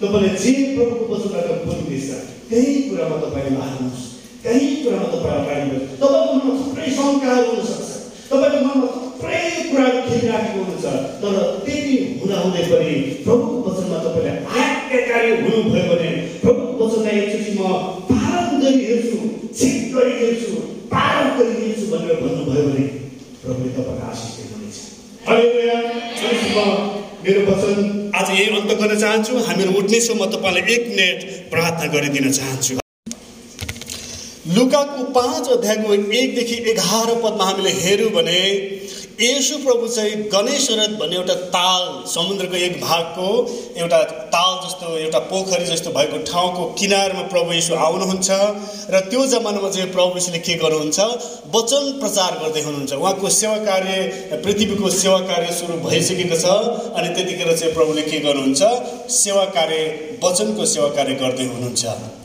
तपाईँले 0.00 0.30
जे 0.36 0.52
प्रभुको 0.74 1.04
वचनबाट 1.10 1.46
बोल्नुहुँदैछ 1.60 2.08
त्यही 2.48 2.74
कुरामा 2.84 3.16
तपाईँले 3.22 3.50
लाग्नुहोस् 3.54 4.04
त्यही 4.42 4.66
कुरामा 4.76 5.06
तपाईँ 5.12 5.36
अगाडि 5.36 5.66
बढ्नुहोस् 5.70 5.96
तपाईँको 5.96 6.34
मनमा 6.34 6.54
थुप्रै 6.58 6.88
शङ्काहरू 6.92 7.48
हुनसक्छ 7.48 7.90
तपाईँको 8.28 8.60
मनमा 8.60 8.88
थुप्रै 8.94 9.42
कुराहरू 9.64 10.00
खेलिराखेको 10.06 10.64
हुन्छ 10.64 10.84
तर 11.20 11.36
त्यति 11.60 11.96
हुँदाहुँदै 12.14 12.64
पनि 12.66 12.94
प्रभुको 13.24 13.58
वचनमा 13.66 13.98
तपाईँले 14.04 14.32
आज्ञाकारी 14.60 15.30
हुनुभयो 15.38 15.84
भने 15.90 16.10
प्रभुको 16.40 16.72
वचनलाई 16.82 17.18
एकचोटि 17.18 17.52
म 17.58 18.03
गरी 18.64 18.82
हेर्छु 18.84 19.16
चेक 19.58 19.80
गरी 19.94 20.14
हेर्छु 20.20 20.52
पालन 20.92 21.28
गरी 21.38 21.54
हेर्छु 21.62 21.86
भनेर 21.92 22.20
भन्नुभयो 22.22 22.62
भने 22.68 22.86
प्रभुले 23.42 23.70
तपाईँलाई 23.76 24.06
आशिष 24.10 24.32
दिनुहुनेछ। 24.38 24.78
मेरो 27.24 27.40
वचन 27.44 27.76
आज 28.14 28.28
यही 28.30 28.46
अन्त 28.56 28.70
गर्न 28.80 28.92
चाहन्छु। 29.02 29.32
हामीहरू 29.46 29.72
उठ्नेछौँ 29.80 30.16
म 30.16 30.22
तपाईँलाई 30.32 30.64
एक 30.74 30.82
मिनट 30.90 31.20
प्रार्थना 31.52 31.86
गरिदिन 31.94 32.26
चाहन्छु। 32.38 32.72
लुकाको 34.56 35.00
पाँच 35.12 35.44
अध्यायको 35.52 35.94
एकदेखि 35.94 36.56
एघार 36.70 37.08
पदमा 37.22 37.44
हामीले 37.44 37.72
हेऱ्यौँ 37.84 38.10
भने 38.16 38.40
येशु 39.20 39.56
प्रभु 39.64 39.88
चाहिँ 39.88 40.14
गणेश 40.28 40.66
रथ 40.78 40.94
भन्ने 41.00 41.16
एउटा 41.16 41.34
ताल 41.54 41.82
समुद्रको 42.12 42.56
एक 42.56 42.80
भागको 42.80 43.26
एउटा 43.82 44.00
ताल 44.34 44.54
जस्तो 44.64 44.96
एउटा 44.98 45.18
पोखरी 45.30 45.66
जस्तो 45.66 45.90
भएको 45.90 46.18
ठाउँको 46.30 46.64
किनारमा 46.80 47.22
प्रभु 47.34 47.52
येशु 47.52 47.74
आउनुहुन्छ 47.74 48.30
र 48.90 49.00
त्यो 49.10 49.26
जमानामा 49.34 49.70
चाहिँ 49.70 49.92
प्रभु 49.92 50.18
यीशुले 50.18 50.38
के 50.38 50.54
गर्नुहुन्छ? 50.64 50.98
वचन 51.54 51.84
प्रचार 52.00 52.32
गर्दै 52.42 52.62
हुनुहुन्छ। 52.66 52.92
उहाँको 52.92 53.28
सेवा 53.38 53.56
कार्य 53.70 54.40
पृथ्वीको 54.44 54.90
सेवा 54.90 55.18
कार्य 55.30 55.54
सुरु 55.60 55.78
भइसकेको 55.86 56.36
छ 56.42 56.44
अनि 56.98 57.08
त्यतिखेर 57.14 57.56
चाहिँ 57.56 57.74
प्रभुले 57.74 58.02
के 58.10 58.18
गर्नुहुन्छ? 58.26 58.62
सेवा 59.22 59.44
कार्य 59.56 59.80
वचनको 60.24 60.66
सेवा 60.74 60.88
कार्य 60.98 61.14
गर्दै 61.22 61.46
हुनुहुन्छ। 61.54 62.23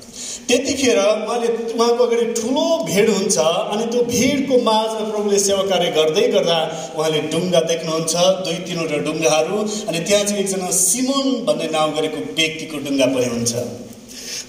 त्यतिखेर 0.49 0.99
उहाँले 0.99 1.47
उहाँको 1.77 2.03
अगाडि 2.05 2.25
ठुलो 2.37 2.65
भिड 2.85 3.09
हुन्छ 3.09 3.37
अनि 3.73 3.85
त्यो 3.91 4.01
भिडको 4.13 4.55
माझमा 4.69 5.03
प्रभुले 5.09 5.39
सेवा 5.45 5.63
कार्य 5.71 5.89
गर्दै 5.97 6.23
गर्दा 6.35 6.57
उहाँले 6.97 7.19
डुङ्गा 7.33 7.61
देख्नुहुन्छ 7.71 8.13
दुई 8.47 8.57
तिनवटा 8.69 8.97
डुङ्गाहरू 9.07 9.57
अनि 9.89 9.99
त्यहाँ 10.07 10.23
चाहिँ 10.25 10.41
एकजना 10.43 10.71
सिमोन 10.79 11.27
भन्ने 11.49 11.67
नाउँ 11.77 11.93
गरेको 11.97 12.25
व्यक्तिको 12.41 12.77
डुङ्गा 12.89 13.07
पनि 13.13 13.29
हुन्छ। 13.35 13.53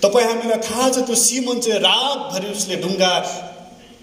तपाईँ 0.02 0.26
हामीलाई 0.26 0.60
थाहा 0.66 0.88
छ 0.88 1.06
त्यो 1.06 1.16
सिमोन 1.26 1.60
चाहिँ 1.64 1.80
रातभरि 1.86 2.48
उसले 2.56 2.76
डुङ्गा 2.84 3.12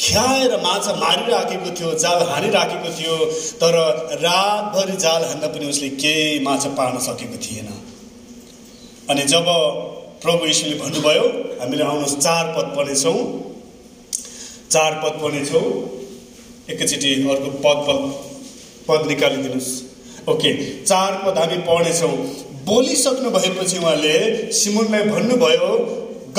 ख्याएर 0.06 0.52
माछा 0.64 0.94
मारिराखेको 1.02 1.70
थियो 1.78 1.92
जाल 2.04 2.20
हानिराखेको 2.32 2.90
थियो 2.98 3.16
तर 3.62 3.76
रातभरि 4.26 4.98
जाल 5.06 5.24
हान्दा 5.30 5.48
पनि 5.54 5.70
उसले 5.74 5.90
केही 6.04 6.40
माछा 6.46 6.70
पार्न 6.78 7.00
सकेको 7.06 7.38
थिएन। 7.46 7.70
अनि 9.10 9.24
जब 9.34 9.48
प्रभु 10.28 10.46
यीशुले 10.46 10.76
भन्नुभयो 10.80 11.26
हामीले 11.60 11.84
आउनुहोस् 11.84 12.16
चार 12.24 12.46
पद 12.56 12.72
पढ्नेछौँ 12.78 13.20
चार 14.72 14.96
पद 15.04 15.13
पढ्नेछौँ 15.22 15.62
एकैचोटि 16.72 17.12
अर्को 17.34 17.52
पद 17.66 17.78
पद 17.88 18.02
पद 18.88 19.08
निकालिदिनुहोस्। 19.12 19.70
ओके 20.32 20.52
चार 20.84 21.12
पद 21.24 21.38
हामी 21.42 21.58
पढ्नेछौँ 21.70 22.12
बोलिसक्नु 22.68 23.30
भएपछि 23.38 23.78
उहाँले 23.78 24.16
सिमुनलाई 24.60 25.04
भन्नुभयो 25.12 25.72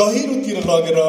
गहिरोतिर 0.00 0.58
लगेर 0.70 1.00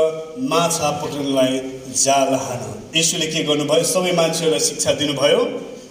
माछा 0.51 0.91
पक्रिनलाई 1.03 1.59
जाल 2.03 2.33
हान। 2.45 2.63
यीशुले 2.95 3.27
के 3.27 3.43
गर्नुभयो? 3.49 3.83
सबै 3.91 4.11
मान्छेहरूलाई 4.21 4.63
शिक्षा 4.69 4.93
दिनुभयो। 5.03 5.41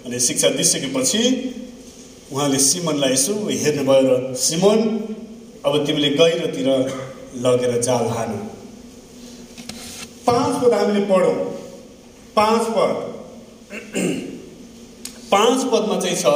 अनि 0.07 0.21
शिक्षा 0.29 0.49
दिइसकेपछि 0.57 1.23
उहाँले 2.33 2.59
सिमनलाई 2.71 3.13
यसो 3.13 3.35
हेर्नुभयो 3.65 4.03
र 4.09 4.35
सिमन 4.47 4.81
अब 5.69 5.85
तिमीले 5.87 6.11
गहिरोतिर 6.17 6.69
लगेर 7.45 7.81
जाल 7.83 8.07
हानु 8.17 8.39
पाँच 10.27 10.63
पद 10.63 10.73
हामीले 10.75 11.05
पढौँ। 11.07 11.35
पाँच 12.37 12.67
पद। 12.75 12.93
पाँच 15.31 15.65
पदमा 15.73 15.97
चाहिँ 16.01 16.17
छ 16.17 16.27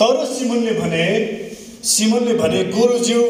तर 0.00 0.24
सिमनले 0.28 0.72
भने 0.80 1.06
सिमनले 1.86 2.34
भने 2.34 2.62
गुरुज्यू 2.70 3.22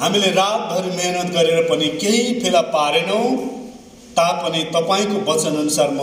हामीले 0.00 0.30
रातभरि 0.32 0.90
मेहनत 0.96 1.32
गरेर 1.34 1.62
पनि 1.70 1.88
केही 2.00 2.40
फेला 2.40 2.60
पारेनौँ 2.74 3.24
तापनि 4.16 4.62
तपाईँको 4.74 5.18
वचनअनुसार 5.30 5.90
म 5.92 6.00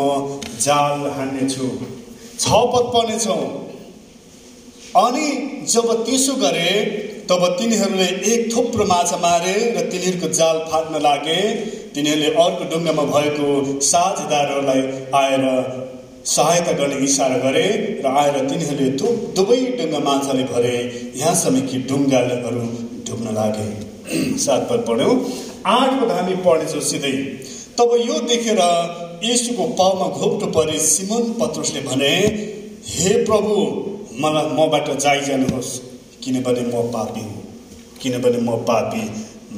जाल 0.62 1.07
हान्नेछु। 1.17 1.67
छ 2.39 2.62
पद 2.73 2.85
पर्नेछौँ 2.93 3.43
अनि 4.97 5.27
जब 5.73 5.88
त्यसो 6.05 6.33
गरे 6.43 6.69
तब 7.29 7.43
तिनीहरूले 7.57 8.05
एक 8.27 8.45
थुप्रो 8.51 8.85
माछा 8.89 9.17
मारे 9.23 9.51
र 9.73 9.81
तिनीहरूको 9.89 10.27
जाल 10.35 10.59
फाट्न 10.69 11.01
लागे। 11.01 11.41
तिनीहरूले 11.95 12.29
अर्को 12.43 12.65
डुङ्गामा 12.71 13.03
भएको 13.09 13.49
साझेदारहरूलाई 13.87 14.81
आएर 15.19 15.43
सहायता 16.31 16.71
गर्ने 16.79 16.95
इसारा 17.07 17.37
गरे 17.43 17.65
र 18.05 18.13
आएर 18.21 18.39
तिनीहरूले 18.49 18.87
दु 19.01 19.11
दुवै 19.37 19.59
डुङ्गा 19.77 19.99
माछाले 20.07 20.45
भरे। 20.53 20.71
यहाँसम्म 21.15 21.61
कि 21.67 21.81
डुङ्गाहरू 21.91 22.63
डुब्न 23.09 23.35
लागे। 23.35 23.67
सात 24.45 24.65
पद 24.69 24.81
पढ्यौँ। 24.87 25.13
आठ 25.73 25.91
पद 26.01 26.11
हामी 26.11 26.35
पढ्नेछौँ 26.47 26.81
सिधै। 26.87 27.13
तब 27.77 27.93
यो 28.05 28.17
देखेर 28.31 28.63
यीशुको 29.23 29.67
पाउमा 29.75 30.07
घोप्टो 30.17 30.49
परे 30.57 30.79
सिमन 30.87 31.29
पत्रुसले 31.39 31.85
भने 31.85 32.11
हे 32.89 33.13
प्रभु 33.25 33.59
मलाई 34.25 34.51
मबाट 34.57 34.91
जाइजानुहोस्। 34.97 35.71
किनभने 36.23 36.62
म 36.63 36.82
पापी 36.91 37.21
हुँ 37.21 37.43
किनभने 38.01 38.38
म 38.41 38.55
पापी 38.65 39.03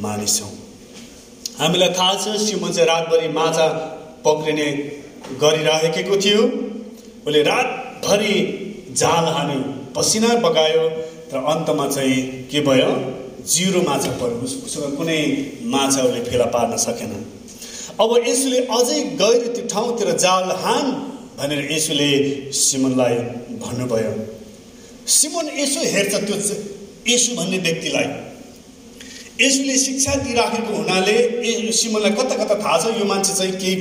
मानिस 0.01 0.41
हुँ 0.41 0.51
हामीलाई 1.59 1.89
थाहा 1.97 2.13
छ 2.15 2.37
सिमन 2.39 2.71
चाहिँ 2.71 2.87
रातभरि 2.87 3.27
माछा 3.33 3.67
पक्रिने 4.25 4.67
गरिराखेको 5.41 6.17
थियो 6.17 6.43
उसले 7.23 7.41
रातभरि 7.43 8.35
जाल 8.97 9.25
हान्यो 9.35 9.59
पसिना 9.95 10.33
बगायो 10.45 10.85
र 11.33 11.43
अन्तमा 11.47 11.87
चाहिँ 11.89 12.21
के 12.51 12.61
भयो 12.61 12.89
जिरो 13.47 13.81
माछा 13.81 14.11
पऱ्यो 14.17 14.49
उसँग 14.65 14.97
कुनै 14.97 15.19
माछा 15.73 16.01
उसले 16.01 16.23
फेला 16.25 16.45
पार्न 16.55 16.77
सकेन 16.79 17.13
अब 17.99 18.11
यसुले 18.27 18.59
अझै 18.71 18.99
गएर 19.19 19.47
त्यो 19.53 19.65
ठाउँतिर 19.71 20.11
जाल 20.17 20.51
हान 20.59 20.91
भनेर 21.39 21.71
यसुले 21.71 22.11
सिमनलाई 22.57 23.17
भन्नुभयो 23.61 24.13
सिमन 25.11 25.47
यसो 25.59 25.79
हेर्छ 25.93 26.13
त्यो 26.25 26.35
यसु 27.07 27.35
भन्ने 27.35 27.57
व्यक्तिलाई। 27.65 28.07
यसुले 29.41 29.77
शिक्षा 29.77 30.15
दिइराखेको 30.23 30.75
हुनाले 30.75 31.15
सिमनलाई 31.79 32.11
कता 32.19 32.35
कता 32.41 32.55
थाहा 32.61 32.77
छ? 32.77 32.85
यो 32.99 33.05
मान्छे 33.05 33.33
चाहिँ 33.33 33.53
केही 33.61 33.75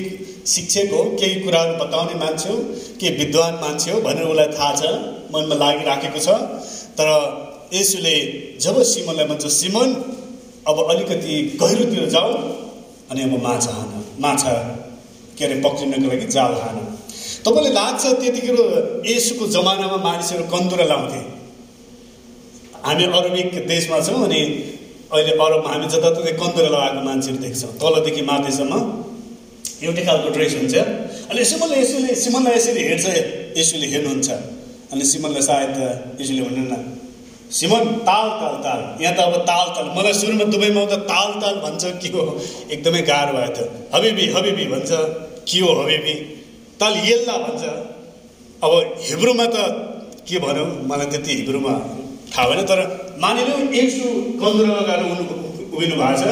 शिक्षक 0.47 0.93
हो 0.93 1.03
केही 1.21 1.41
कुराहरू 1.41 1.75
बताउने 1.81 2.15
मान्छे 2.21 2.49
हो 2.49 2.57
केही 3.01 3.13
विद्वान 3.17 3.55
मान्छे 3.63 3.91
हो 3.91 4.01
भनेर 4.01 4.27
उसलाई 4.27 4.49
थाहा 4.57 4.73
छ 4.77 4.83
मनमा 5.35 5.55
लागिराखेको 5.63 6.21
छ। 6.27 6.29
तर 6.99 7.09
यसुले 7.75 8.15
जब 8.61 8.83
सिमनलाई 8.93 9.27
भन्छ 9.27 9.47
सिमन 9.55 9.91
अब 10.69 10.77
अलिकति 10.87 11.35
गहिरोतिर 11.61 12.09
जाऊ 12.11 12.33
अनि 13.11 13.23
अब 13.23 13.43
माछा 13.43 13.73
हान 13.73 14.05
माछा 14.21 14.55
के 15.39 15.45
अरे 15.45 15.61
पक्रिनको 15.61 16.09
लागि 16.09 16.27
जाल 16.35 16.55
हान। 16.63 16.77
तपाईँलाई 17.45 17.73
लाग्छ 17.73 18.03
त्यतिखेर 18.21 18.59
यसुको 19.07 19.47
जमानामा 19.57 19.99
मानिसहरू 20.07 20.45
कन्दुरा 20.55 20.85
लाउँथे। 20.93 21.21
हामी 22.87 23.05
अरबिक 23.19 23.53
देशमा 23.69 23.99
छौँ 24.07 24.25
अनि 24.25 24.41
अहिले 25.13 25.33
अरबमा 25.45 25.69
हामी 25.73 25.87
जताततै 25.95 26.33
कन्दुरा 26.43 26.69
लगाएको 26.75 27.01
मान्छेहरू 27.09 27.39
देख्छौँ 27.45 27.73
तलदेखि 27.83 28.23
माथिसम्म 28.31 28.73
एउटै 29.85 30.03
खालको 30.07 30.29
ड्रेस 30.37 30.55
हुन्छ। 30.61 30.75
अनि 31.31 31.45
सिमनले 31.51 31.77
यसुले 31.83 32.15
सिमनलाई 32.25 32.55
यसरी 32.57 32.83
हेर्छ 32.89 33.07
यसुले 33.61 33.87
हेर्नुहुन्छ। 33.95 34.29
अनि 34.93 35.05
सिमनलाई 35.13 35.43
सायद 35.51 35.77
यसुले 36.21 36.43
भन्नु 36.47 36.65
न 36.71 36.75
सिमन 37.51 37.83
ताल 38.07 38.27
ताल 38.41 38.55
ताल। 38.65 38.81
यहाँ 39.03 39.15
त 39.17 39.21
अब 39.21 39.35
ताल 39.49 39.67
ताल। 39.75 39.87
मलाई 39.97 40.13
सुरुमा 40.15 40.45
दुबईमा 40.53 40.81
आउँदा 40.81 40.97
ताल 41.11 41.31
ताल 41.43 41.55
भन्छ 41.65 41.83
के 42.03 42.09
हो? 42.15 42.23
एकदमै 42.71 43.03
गाह्रो 43.11 43.33
भयो 43.39 43.51
त 43.57 43.59
हबिबी 43.95 44.25
हबिबी 44.37 44.65
भन्छ। 44.75 44.91
के 45.49 45.59
हो 45.65 45.71
हबिबी? 45.81 46.15
ताल 46.81 46.95
येल्ला 47.09 47.35
भन्छ। 47.45 47.63
अब 48.65 48.73
हिब्रूमा 49.09 49.47
त 49.55 49.57
के 50.29 50.37
भनौँ 50.45 50.69
मलाई 50.89 51.07
त्यति 51.13 51.33
हिब्रूमा 51.41 51.73
थाहा 52.33 52.45
भएन 52.49 52.61
तर 52.71 52.81
मानिलिउँ 53.23 53.61
यसो 53.75 54.07
कन्दुरा 54.41 54.73
लगाएर 54.81 55.01
उनु 55.13 55.25
उभिनु 55.77 55.95
भएको 56.01 56.17
छ। 56.21 56.25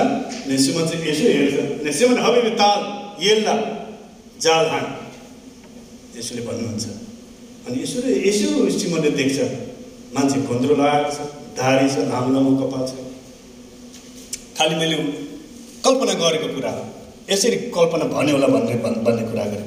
अनि 0.48 0.56
सिमन 0.64 0.84
चाहिँ 0.88 1.04
यसो 1.10 1.24
हेर्छ। 1.36 1.56
अनि 1.80 1.92
सिमन 1.98 2.18
हबिबी 2.24 2.50
ताल 2.60 2.78
येल्ला 3.24 3.54
जाल 4.44 4.66
हान। 4.72 4.84
यसोले 6.16 6.42
भन्नुहुन्छ। 6.48 6.84
अनि 7.66 7.76
यसोले 7.82 8.10
यसो 8.28 8.48
सिमनले 8.78 9.10
देख्छ। 9.20 9.38
मान्छे 10.14 10.36
कन्द्रो 10.48 10.74
लगाएको 10.80 11.10
छ 11.16 11.18
दारी 11.58 11.88
छ 11.92 11.96
लामो 12.10 12.28
लामो 12.34 12.50
कपाल 12.60 12.82
छ। 12.88 12.92
खालि 14.58 14.74
मैले 14.80 14.96
कल्पना 15.84 16.14
गरेको 16.22 16.48
कुरा 16.54 16.70
हो। 16.76 16.84
यसरी 17.30 17.56
कल्पना 17.76 18.04
भन्यो 18.14 18.34
होला 18.36 18.48
भन्ने 18.54 18.74
भन्ने 18.84 19.22
कुरा 19.30 19.44
गरेँ 19.52 19.66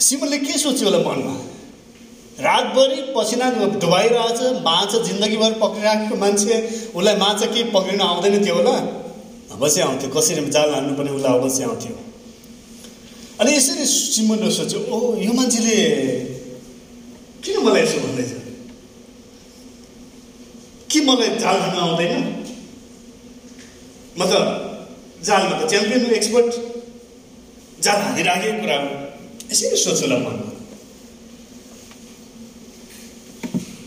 सिमनले 0.00 0.38
के 0.38 0.58
सोच्यो 0.58 0.84
होला 0.88 0.98
मनमा? 0.98 1.34
रातभरि 2.40 3.00
पसिना 3.16 3.46
डुबाइरहेछ 3.80 4.40
माछा 4.64 4.98
जिन्दगीभर 5.02 5.52
पक्रिराखेको 5.60 6.16
मान्छे 6.20 6.56
उसलाई 6.94 7.16
माछा 7.16 7.46
के 7.48 7.62
पक्रिन 7.72 8.00
आउँदैन 8.00 8.44
थियो 8.44 8.54
होला। 8.54 8.76
अवश्य 9.56 9.82
आउँथ्यो 9.82 10.08
कसरी 10.12 10.44
जाल 10.52 10.74
हान्नु 10.74 10.92
पनि 10.98 11.10
उसलाई 11.16 11.38
अवश्य 11.38 11.64
आउँथ्यो। 11.64 11.94
अनि 13.40 13.50
यसरी 13.56 13.84
सिमनले 13.86 14.50
सोच्यो 14.52 14.80
ओ 14.84 15.16
यो 15.16 15.32
मान्छेले 15.32 15.76
किन 17.44 17.56
मलाई 17.64 17.82
यसो 17.82 17.98
भन्दैछ? 18.04 18.30
के 20.92 21.00
मलाई 21.08 21.28
जाल 21.40 21.56
हान्नु 21.60 21.80
आउँदैन? 21.80 22.14
म 24.18 24.20
त 24.28 24.32
जालमा 25.24 25.54
त 25.60 25.68
च्याम्पियन 25.70 26.12
एक्सपर्ट। 26.20 26.52
जाल 27.84 27.98
हानिराखेको 28.02 28.60
कुरा 28.60 28.78
यसरी 29.50 29.76
सोच्नुलाई 29.84 30.20
मन 30.20 30.36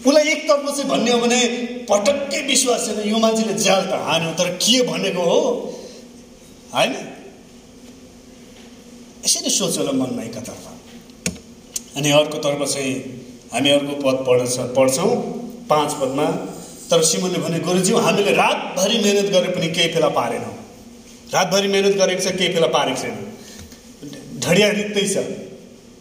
उसलाई 0.05 0.31
एकतर्फ 0.31 0.65
चाहिँ 0.67 0.89
भन्ने 0.89 1.11
हो 1.11 1.19
भने 1.19 1.39
पटक्कै 1.89 2.41
विश्वास 2.43 2.85
छैन 2.87 3.09
यो 3.09 3.17
मान्छेले 3.19 3.53
जाल 3.59 3.81
त 3.85 3.99
हान्यो 4.05 4.31
तर 4.39 4.49
के 4.57 4.81
भनेको 4.87 5.23
हो 5.23 5.39
होइन 6.73 6.93
यसरी 9.25 9.49
सोच 9.51 9.77
होला 9.77 9.91
मनमा 9.95 10.23
एकातर्फ 10.23 11.97
अनि 11.97 12.11
अर्कोतर्फ 12.13 12.63
चाहिँ 12.65 12.93
हामी 13.53 13.69
अर्को 13.71 13.95
पद 14.01 14.23
पढ्छ 14.27 14.69
पढ्छौँ 14.77 15.11
पाँच 15.69 15.93
पदमा 16.01 16.27
तर 16.91 17.03
सिमनले 17.05 17.39
भने 17.39 17.59
गुरुज्यू 17.61 17.97
हामीले 17.99 18.31
रातभरि 18.35 18.97
मिहिनेत 18.99 19.29
गरे 19.33 19.51
पनि 19.53 19.69
केही 19.75 19.93
फेला 19.93 20.09
पारेनौँ 20.15 20.55
रातभरि 21.33 21.67
मिहिनेत 21.67 21.97
गरेको 21.97 22.23
छ 22.23 22.35
केही 22.37 22.53
फेला 22.53 22.71
पारेको 22.71 23.01
छैन 23.01 23.17
ढडिया 24.39 24.69
रित्तै 24.73 25.05
छ 25.13 25.27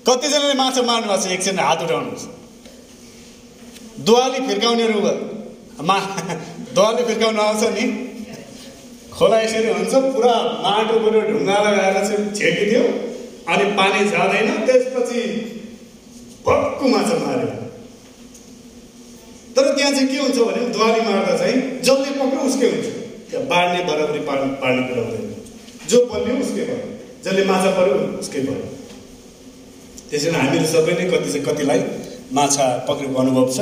कतिजनाले 0.08 0.54
माछा 0.56 0.82
मार्नु 0.88 1.06
भएको 1.08 1.22
छ 1.22 1.26
एकछिन 1.36 1.58
हात 1.60 1.80
उठाउनुहोस्। 1.84 2.24
दुवाली 4.08 4.38
फिर्काउनेहरू 4.48 5.00
मा 5.88 5.96
दुवाली 6.76 7.02
फिर्काउनु 7.08 7.40
आउँछ 7.42 7.64
नि। 7.76 7.84
खोला 9.12 9.38
यसरी 9.42 9.68
हुन्छ 9.68 9.94
पुरा 10.14 10.34
माटोबाट 10.64 11.14
ढुङ्गा 11.28 11.56
लगाएर 11.66 11.96
चाहिँ 12.08 12.24
छेकिदियो 12.38 12.82
अनि 13.52 13.64
पानी 13.78 14.00
जाँदैन 14.10 14.48
त्यसपछि 14.66 15.20
भक्कु 16.46 16.84
माछा 16.88 17.16
मार्यो। 17.24 17.50
तर 19.56 19.64
त्यहाँ 19.76 19.92
चाहिँ 19.92 20.08
के 20.08 20.16
हुन्छ 20.22 20.38
भने 20.38 20.62
दुवाली 20.72 21.00
मार्दा 21.04 21.36
चाहिँ 21.36 21.56
जसले 21.84 22.10
पक्रियो 22.16 22.42
उसकै 22.48 22.68
हुन्छ। 22.72 22.86
त्यहाँ 23.30 23.44
बाँड्ने 23.52 23.80
बराबरी 23.84 24.20
पार्ने 24.28 24.82
कुरा 24.88 25.02
हुँदैन। 25.04 25.26
जो 25.90 25.98
पल्यो 26.10 26.34
उसकै 26.46 26.64
भयो। 26.70 26.88
जसले 27.24 27.44
माछा 27.52 27.70
पऱ्यो 27.78 27.96
उसकै 28.24 28.40
भयो। 28.48 28.77
त्यसरी 30.10 30.34
हामीले 30.34 30.68
सबै 30.74 30.92
नै 30.98 31.04
कति 31.12 31.28
चाहिँ 31.32 31.44
कतिलाई 31.46 31.80
माछा 32.36 32.66
पक्रेको 32.88 33.16
अनुभव 33.22 33.46
छ। 33.56 33.58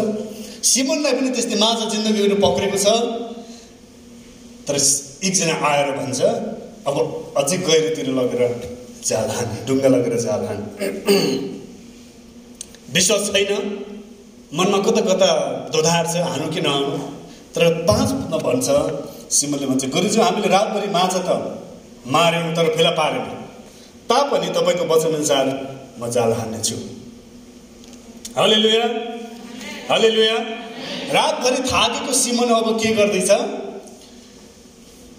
सिमनलाई 0.71 1.13
पनि 1.19 1.31
त्यस्तै 1.37 1.57
माछा 1.65 1.85
जिन्दगीहरू 1.95 2.37
पक्रेको 2.47 2.79
छ। 2.85 2.87
तर 4.67 4.77
एकजना 5.29 5.55
आएर 5.71 5.89
भन्छ 5.99 6.21
अब 6.89 6.97
अझै 7.41 7.57
गहिरोतिर 7.67 8.09
लगेर 8.19 8.43
जाल 9.09 9.29
हान 9.37 9.49
ढुङ्गा 9.67 9.89
लगेर 9.95 10.15
जाल 10.25 10.43
हान। 10.49 10.61
विश्वास 12.97 13.31
छैन। 13.35 13.53
मनमा 14.59 14.79
कता 14.87 15.03
कता 15.11 15.31
दोधार 15.75 16.05
छ 16.07 16.27
हानु 16.33 16.47
कि 16.55 16.61
नहानु? 16.67 16.99
तर 17.55 17.63
पाँच 17.89 18.09
भन्छ 18.47 18.67
सिमनले 19.37 19.67
भन्छ 19.67 19.85
गुरुजी 19.95 20.21
हामीले 20.21 20.49
रातभरि 20.49 20.89
माछा 20.99 21.21
त 21.29 21.31
माऱ्यौँ 22.15 22.53
तर 22.57 22.67
फेला 22.77 22.93
पारेन। 22.99 23.25
तापनि 24.11 24.49
तपाईँको 24.57 24.85
वचनअनुसार 24.93 25.47
म 25.99 26.11
जाल 26.11 26.33
हान्नेछु। 26.39 26.77
हले 28.37 28.57
लुया 28.57 28.85
हले 29.91 30.09
लुया 30.11 30.37
रातभरि 31.17 31.61
थाकेको 31.71 32.13
सिमन 32.13 32.51
अब 32.55 32.69
के 32.81 32.91
गर्दैछ? 32.95 33.31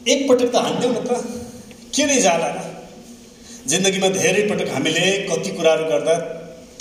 एकपटक 0.08 0.50
त 0.54 0.56
हान्थ्यौँ 0.66 0.94
न 0.94 1.00
त। 1.08 1.10
के 1.96 2.06
नै 2.06 2.20
जाला 2.22 2.50
जिन्दगीमा 3.68 4.10
धेरै 4.18 4.42
पटक 4.50 4.70
हामीले 4.74 5.06
कति 5.30 5.52
कुराहरू 5.58 5.86
गर्दा 5.90 6.16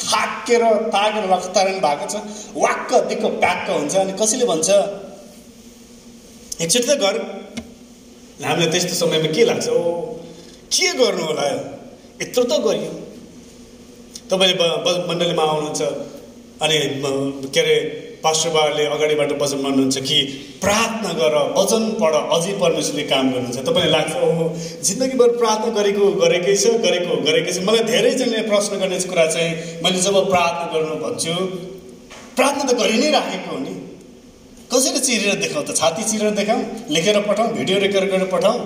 थाकेर 0.03 0.63
तागेर 0.95 1.25
लखतारण 1.33 1.77
भएको 1.87 2.07
छ। 2.13 2.15
वाक्क 2.55 2.91
दिक्क 3.09 3.25
प्याक्क 3.41 3.71
हुन्छ 3.71 3.95
अनि 3.97 4.13
कसैले 4.21 4.45
भन्छ 4.53 4.69
एकचोटि 6.63 6.87
त 6.87 7.01
गर। 7.01 7.17
हामीलाई 8.45 8.71
त्यस्तो 8.71 8.95
समयमा 8.95 9.29
के 9.33 9.43
लाग्छ? 9.45 9.67
ओ 9.69 9.81
के 10.69 10.93
गर्नु 11.01 11.25
होला? 11.25 11.45
यत्रो 12.23 12.45
त 12.45 12.61
गरियो। 12.67 12.93
तपाईँले 14.31 14.55
मण्डलीमा 15.09 15.45
आउनुहुन्छ 15.53 15.83
अनि 16.65 16.79
के 17.55 17.61
अरे 17.61 17.77
पास्टर 18.25 18.51
बाबाले 18.51 18.85
अगाडिबाट 18.97 19.33
वचन 19.43 19.59
भन्नुहुन्छ 19.63 19.99
कि 20.09 20.19
प्रार्थना 20.63 21.11
गर 21.19 21.35
वचन 21.59 21.83
पढ 22.01 22.15
अझै 22.37 22.53
परमेश्वरले 22.63 23.05
काम 23.13 23.25
गर्नुहुन्छ। 23.33 23.59
तपाईँलाई 23.69 23.93
लाग्छ 23.93 24.15
ओहो 24.27 24.45
जिन्दगीभर 24.89 25.31
प्रार्थना 25.41 25.71
गरेको 25.79 26.05
गरेकै 26.23 26.55
छ 26.57 26.65
गरेको 26.87 27.13
गरेकै 27.29 27.53
छ। 27.53 27.59
मलाई 27.69 27.85
धेरैजनाले 27.93 28.43
प्रश्न 28.49 28.73
गर्ने 28.83 28.99
कुरा 29.13 29.27
चाहिँ 29.35 29.53
मैले 29.85 30.01
जब 30.07 30.17
प्रार्थना 30.33 30.67
गर्नु 30.73 30.97
भन्छु 31.05 31.35
प्रार्थना 32.37 32.65
त 32.65 32.73
गरि 32.81 32.97
नै 33.05 33.11
राखेको 33.19 33.51
हो 33.53 33.59
नि। 33.61 33.75
कसरी 34.73 35.01
चिरेर 35.07 35.35
देखाउँ 35.45 35.65
त 35.69 35.71
छाती 35.77 36.03
चिरेर 36.11 36.35
देखाउँ 36.41 36.63
लेखेर 36.91 37.21
पठाउँ 37.29 37.49
भिडियो 37.59 37.79
रेकर्ड 37.85 38.11
गरेर 38.11 38.29
पठाउँ 38.35 38.59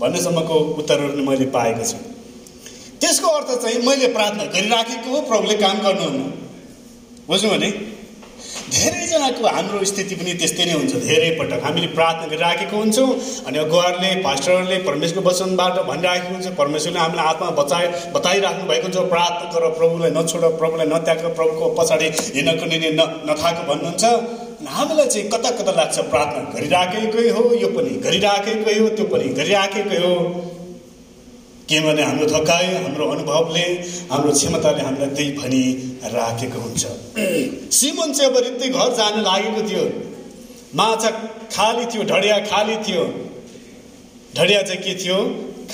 भन्नेसम्मको 0.00 0.56
उत्तरहरू 0.80 1.22
मैले 1.28 1.46
पाएको 1.54 1.84
छु। 1.90 1.98
त्यसको 3.00 3.28
अर्थ 3.38 3.50
चाहिँ 3.62 3.78
मैले 3.86 4.06
प्रार्थना 4.14 4.44
गरिराखेको 4.54 5.10
हो 5.10 5.20
प्रभुले 5.28 5.56
काम 5.58 5.76
गर्नुहुन्न। 5.82 6.32
बुझ्नु 7.28 7.50
भने 7.50 7.70
धेरैजनाको 8.66 9.46
हाम्रो 9.46 9.84
स्थिति 9.84 10.14
पनि 10.18 10.32
त्यस्तै 10.40 10.64
नै 10.66 10.72
हुन्छ। 10.72 10.94
धेरै 11.06 11.30
पटक 11.38 11.60
हामीले 11.64 11.86
प्रार्थना 11.96 12.26
गरिराखेको 12.32 12.76
हुन्छौँ 12.76 13.10
अनि 13.46 13.58
अगुवाहरूले 13.58 14.10
पास्टरहरूले 14.22 14.78
परमेश्वरको 14.88 15.28
वचनबाट 15.28 15.76
भनिराखेको 15.90 16.32
हुन्छ। 16.34 16.46
परमेश्वरले 16.58 16.98
हामीलाई 16.98 17.26
आत्मा 17.26 17.50
बचाए 17.60 17.86
बताइराख्नु 18.14 18.64
भएको 18.70 18.86
हुन्छ 18.88 18.98
प्रार्थना 19.12 19.46
गर 19.54 19.68
प्रभुलाई 19.78 20.10
नछोड 20.18 20.44
प्रभुलाई 20.58 20.86
नत्याग 20.94 21.24
प्रभुको 21.38 21.70
पछाडि 21.78 22.06
हिँड्नको 22.34 22.66
निम्ति 22.66 22.90
न 22.90 23.00
नथाको 23.30 23.62
भन्नुहुन्छ। 23.70 24.04
हामीलाई 24.66 25.06
चाहिँ 25.06 25.28
कता 25.30 25.50
कता 25.58 25.72
लाग्छ 25.78 25.96
प्रार्थना 26.10 26.50
गरिराखेकै 26.56 27.28
हो 27.36 27.42
यो 27.62 27.68
पनि 27.76 27.92
गरिराखेकै 28.06 28.78
हो 28.78 28.88
त्यो 28.96 29.06
पनि 29.14 29.28
गरिराखेकै 29.38 29.98
हो। 30.04 30.14
किनभने 31.68 32.02
हाम्रो 32.02 32.26
थकाइ 32.30 32.66
हाम्रो 32.74 33.04
अनुभवले 33.12 33.66
हाम्रो 34.10 34.32
क्षमताले 34.32 34.82
हामीलाई 34.82 35.10
त्यही 35.16 35.30
भनी 35.38 35.62
राखेको 36.14 36.58
हुन्छ। 36.60 36.82
सिमन 37.74 38.12
चाहिँ 38.12 38.30
अब 38.30 38.36
रित्तै 38.44 38.68
घर 38.68 38.92
जान 38.98 39.20
लागेको 39.22 39.62
थियो। 39.70 39.84
माछा 40.74 41.10
खाली 41.56 41.84
थियो 41.90 42.02
ढडिया 42.12 42.38
खाली 42.46 42.76
थियो। 42.86 43.02
ढडिया 44.36 44.62
चाहिँ 44.62 44.82
के 44.82 44.94
थियो? 45.02 45.18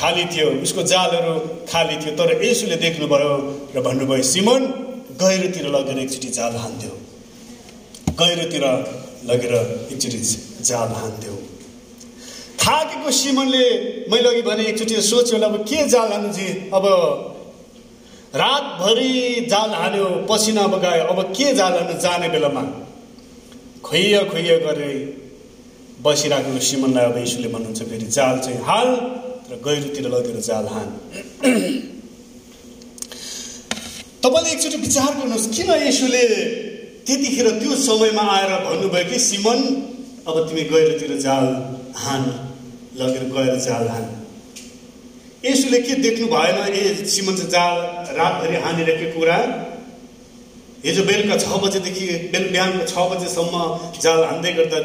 खाली 0.01 0.25
थियो। 0.33 0.49
उसको 0.63 0.83
जालहरू 0.89 1.35
खाली 1.69 1.97
थियो। 2.03 2.17
तर 2.17 2.29
यसुले 2.45 2.77
देख्नुभयो 2.85 3.33
र 3.77 3.81
भन्नुभयो 3.83 4.23
सिमन 4.33 4.63
गहिरोतिर 5.21 5.67
लगेर 5.77 5.99
एकचोटि 5.99 6.29
जाल 6.39 6.57
हान्थ्यो 6.57 6.93
गहिरोतिर 8.21 8.65
लगेर 9.31 9.55
एकचोटि 9.93 10.19
जाल 10.65 10.91
हान्थ्यो 11.01 11.35
थाकेको 12.63 13.11
सिमनले 13.11 13.65
मैले 14.11 14.29
अघि 14.29 14.43
भने 14.49 14.63
एकचोटि 14.71 15.01
सोच्यो 15.03 15.39
अब 15.43 15.57
के 15.69 15.79
जाल 15.89 16.13
हान्नु 16.13 16.33
चाहिँ 16.33 16.55
अब 16.79 16.85
रातभरि 18.35 19.47
जाल 19.51 19.71
हान्यो 19.75 20.07
पसिना 20.31 20.67
बगायो 20.75 21.05
अब 21.13 21.19
के 21.37 21.53
जाल 21.55 21.73
हान्नु 21.73 21.95
जाने 22.01 22.29
बेलामा? 22.35 22.63
खोइया 23.85 24.23
खोइया 24.31 24.57
गरे 24.67 24.93
बसिराखेको 26.05 26.61
सिमनलाई 26.69 27.05
अब 27.05 27.17
यीशुले 27.19 27.49
भन्नुहुन्छ 27.55 27.83
फेरि 27.91 28.07
जाल 28.17 28.39
चाहिँ 28.45 28.61
हाल 28.69 28.89
र 29.51 29.59
गहिरोतिर 29.65 30.07
लगेर 30.15 30.39
जाल 30.49 30.67
हान। 30.75 30.89
तपाईँले 34.23 34.51
एकचोटि 34.53 34.77
विचार 34.87 35.11
गर्नुहोस् 35.19 35.51
किन 35.57 35.71
यसुले 35.83 36.25
त्यतिखेर 37.07 37.51
त्यो 37.59 37.75
समयमा 37.83 38.25
आएर 38.37 38.51
भन्नुभयो 38.65 39.05
कि 39.11 39.19
सिमन 39.19 39.61
अब 40.29 40.37
तिमी 40.49 40.65
गहिरोतिर 40.73 41.19
जाल 41.27 41.47
हान। 42.05 42.25
लगेर 42.97 43.25
गएर 43.35 43.55
जाल 43.67 43.89
हान। 43.89 44.05
यसुले 45.45 45.79
के 45.81 45.95
देख्नु 46.03 46.27
भएन? 46.29 46.59
ए 46.71 47.05
सिमन 47.07 47.35
चाहिँ 47.37 47.51
जाल 47.51 47.77
रातभरि 48.17 48.57
हानिरहेको 48.65 49.09
कुरा। 49.15 49.39
हिजो 50.85 51.03
बेलुका 51.05 51.37
छ 51.39 51.47
बजेदेखि 51.63 52.05
बेल 52.33 52.45
बिहानको 52.53 52.85
छ 52.87 52.95
बजेसम्म 53.11 53.55
जाल 54.03 54.21
हान्दै 54.25 54.53
गर्दा 54.53 54.79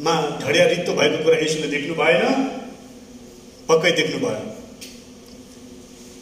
मा 0.00 0.14
ढडिया 0.42 0.64
रित्तो 0.72 0.92
भएको 0.94 1.18
कुरा 1.24 1.36
यसुले 1.44 1.68
देख्नु 1.68 1.94
भएन। 2.00 2.22
पक्कै 3.68 3.90
देख्नु 4.00 4.18
भयो। 4.24 4.42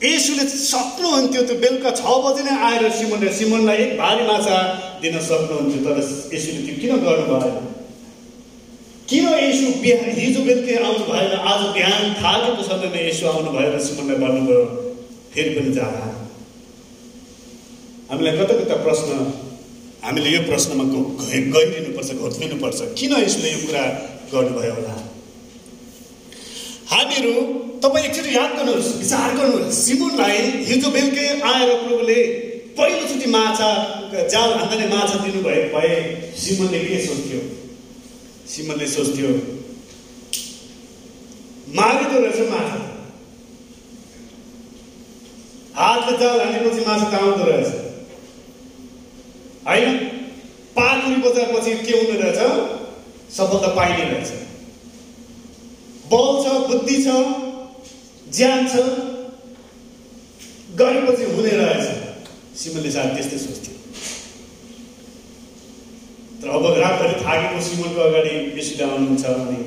यसुले 0.05 0.44
सक्नुहुन्थ्यो 0.48 1.42
त्यो 1.48 1.57
बेलुका 1.62 1.90
छ 1.96 2.03
बजे 2.24 2.42
नै 2.44 2.55
आएर 2.66 2.90
सिमनले 2.98 3.33
सिमनलाई 3.38 3.77
एक 3.85 3.92
भारी 3.98 4.22
माछा 4.27 4.59
दिन 5.03 5.18
सक्नुहुन्थ्यो 5.31 5.81
तर 5.87 5.96
यसुले 6.35 6.61
त्यो 6.66 6.74
किन 6.81 6.92
गर्नु 7.07 7.27
भएन 7.33 7.57
किन 9.11 9.27
यसो 9.40 9.68
बिहान 9.83 10.09
हिजो 10.16 10.40
बेलुकै 10.47 10.75
आउनु 10.85 11.05
भएन 11.09 11.33
आज 11.51 11.61
बिहान 11.75 12.03
थालेको 12.16 12.62
समयमा 12.64 13.01
यसो 13.03 13.25
आउनु 13.29 13.51
भएर 13.53 13.75
सिमनलाई 13.85 14.18
भन्नुभयो 14.23 14.64
फेरि 15.35 15.51
पनि 15.57 15.71
जा। 15.77 15.87
हामीलाई 18.11 18.35
कता 18.38 18.55
कता 18.59 18.77
प्रश्न 18.85 19.09
हामीले 20.05 20.31
यो 20.31 20.40
प्रश्नमा 20.49 20.85
गइदिनुपर्छ 21.55 22.11
घोत्लिनुपर्छ 22.21 22.81
किन 22.99 23.12
यसले 23.23 23.53
यो 23.53 23.61
कुरा 23.62 23.85
गर्नुभयो 24.33 24.73
होला? 24.77 24.97
हामीहरू 26.92 27.33
तपाईँ 27.85 28.05
एकचोटि 28.09 28.31
याद 28.37 28.51
गर्नुहोस् 28.59 28.90
विचार 28.99 29.29
गर्नुहोस्। 29.38 29.79
सिमुनलाई 29.85 30.37
हिजो 30.68 30.88
बेलुकै 30.97 31.27
आएर 31.53 31.71
प्रभुले 31.85 32.18
पहिलोचोटि 32.77 33.29
माछा 33.37 33.71
जाल 34.35 34.51
हान्दाले 34.59 34.87
माछा 34.92 35.16
दिनुभए 35.25 35.62
भए 35.73 35.97
सिमनले 36.44 36.81
के 36.85 37.01
सोच्थ्यो? 37.07 37.40
सिमनले 38.50 38.87
सोच्थ्यो 38.88 39.30
मारिदो 41.76 42.20
रहेछ 42.20 42.48
माछा 42.50 42.78
हातले 45.78 46.16
जाल 46.20 46.40
हानेपछि 46.40 46.87
माछा 46.87 47.11
त 47.11 47.48
रहेछ 47.48 47.68
होइन 49.66 49.98
पाखुरी 50.76 51.16
बजाएपछि 51.22 51.74
के 51.84 51.98
हुने 51.98 52.16
रहेछ 52.22 52.40
सफलता 53.37 53.74
पाइने 53.76 54.04
रहेछ 54.04 54.32
बल 56.06 56.28
छ 56.42 56.56
बुद्धि 56.68 56.98
छ 57.04 57.20
ज्यान 58.38 58.68
छ 58.68 58.87
गरेपछि 60.78 61.32
हुने 61.32 61.56
रहेछ 61.56 62.61
सिमनले 62.61 62.90
सायद 62.92 63.14
त्यस्तै 63.14 63.38
सोच्थ्यो 63.40 63.77
तर 66.40 66.48
अब 66.57 66.64
रातभरि 66.83 67.14
थाकेको 67.24 67.61
सिमनको 67.68 68.01
अगाडि 68.09 68.33
बेसी 68.57 68.74
आउनुहुन्छ 68.87 69.24
अनि 69.35 69.61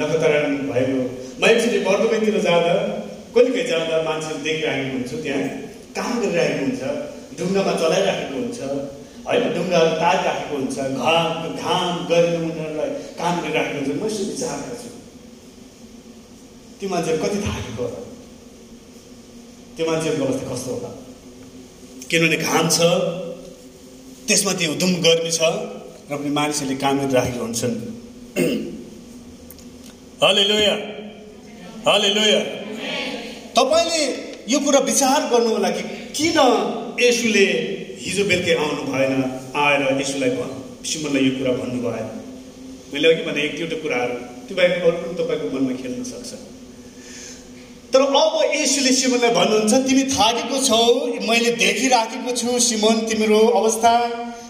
लगातार 0.00 0.32
भएको 0.70 1.02
म 1.40 1.42
एकचोटि 1.50 1.78
बर्दुकैतिर 1.88 2.36
जाँदा 2.46 2.74
कहिले 3.34 3.50
कहिले 3.50 3.68
जाँदा 3.70 3.96
मान्छेहरू 4.08 4.42
देखिराखेको 4.46 4.96
हुन्छु 4.96 5.16
त्यहाँ 5.24 5.42
काम 5.96 6.12
गरिरहेको 6.22 6.60
हुन्छ 6.64 6.82
ढुङ्गामा 7.38 7.72
चलाइराखेको 7.82 8.34
हुन्छ 8.40 8.58
होइन? 9.26 9.44
ढुङ्गाहरू 9.56 9.92
तारिराखेको 10.02 10.54
हुन्छ 10.56 10.76
घाम 11.02 11.32
घाम 11.62 11.92
गरेर 12.10 12.34
उनीहरूलाई 12.40 12.90
काम 13.20 13.34
गरिराखेको 13.44 13.78
हुन्छ। 13.78 13.90
म 14.00 14.06
यसो 14.10 14.22
विचार 14.30 14.58
गर्छु 14.68 14.90
त्यो 16.78 16.88
मान्छेहरू 16.92 17.18
कति 17.24 17.38
थाकेको 17.46 17.82
होला? 17.82 18.00
त्यो 19.76 19.84
मान्छेहरूको 19.90 20.24
अवस्था 20.26 20.46
कस्तो 20.52 20.70
होला? 20.74 20.90
किनभने 22.10 22.38
घाम 22.48 22.64
छ 22.76 22.78
त्यसमा 24.28 24.52
त्यो 24.58 24.68
हुदुम 24.72 24.92
गर्मी 25.06 25.32
छ 25.38 25.40
र 26.10 26.12
पनि 26.20 26.30
मानिसहरूले 26.38 26.76
काम 26.84 26.94
गरिराखेका 27.00 27.40
हुन्छन्। 27.44 27.74
हले 30.22 30.44
लोया 30.50 30.74
हले 31.88 32.10
लोया 32.16 32.40
तपाईँले 33.56 34.00
यो 34.52 34.58
कुरा 34.66 34.80
विचार 34.90 35.20
गर्नु 35.32 35.50
होला 35.56 35.70
कि 35.76 35.82
किन 36.16 36.38
यसुले 37.00 37.46
हिजो 38.04 38.24
बेलुकै 38.30 38.54
आउनु 38.64 38.82
भएन 38.92 39.12
आएर 39.64 39.80
यसुलाई 40.00 40.30
सिमनलाई 40.90 41.22
यो 41.28 41.32
कुरा 41.38 41.52
भन्नु 41.60 41.78
भएन 41.86 42.08
मैले 42.92 43.06
अघि 43.12 43.22
भने 43.28 43.40
एक 43.46 43.52
दुईवटा 43.58 43.76
कुराहरू 43.84 44.16
त्यो 44.46 44.54
बाहेक 44.56 44.82
अरू 44.88 44.96
पनि 45.02 45.14
तपाईँको 45.20 45.46
मनमा 45.54 45.74
खेल्न 45.82 46.02
सक्छ। 46.12 46.30
तर 47.94 48.02
अब 48.02 48.36
यसुले 48.52 48.92
सिमनलाई 48.92 49.30
भन्नुहुन्छ 49.30 49.74
तिमी 49.88 50.04
थाकेको 50.12 50.60
छौ 50.60 50.78
मैले 51.26 51.50
देखिराखेको 51.58 52.32
छु 52.36 52.58
सिमन 52.60 52.96
तिम्रो 53.06 53.38
अवस्था। 53.58 53.92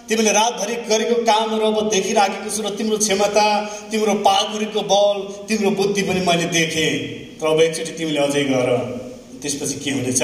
तिमीले 0.09 0.33
रातभरि 0.33 0.75
गरेको 0.89 1.17
कामहरू 1.29 1.67
अब 1.67 1.91
देखिराखेको 1.91 2.51
छु 2.51 2.63
र 2.63 2.71
तिम्रो 2.77 2.97
क्षमता 2.99 3.45
तिम्रो 3.91 4.15
पाखुरीको 4.25 4.83
बल 4.93 5.21
तिम्रो 5.49 5.71
बुद्धि 5.77 6.03
पनि 6.03 6.21
मैले 6.25 6.47
देखेँ। 6.57 6.93
तर 7.37 7.47
अब 7.47 7.61
एकचोटि 7.61 7.93
तिमीले 8.01 8.21
अझै 8.21 8.45
गर। 8.45 8.71
त्यसपछि 9.43 9.77
के 9.85 9.91
हुनेछ? 9.91 10.23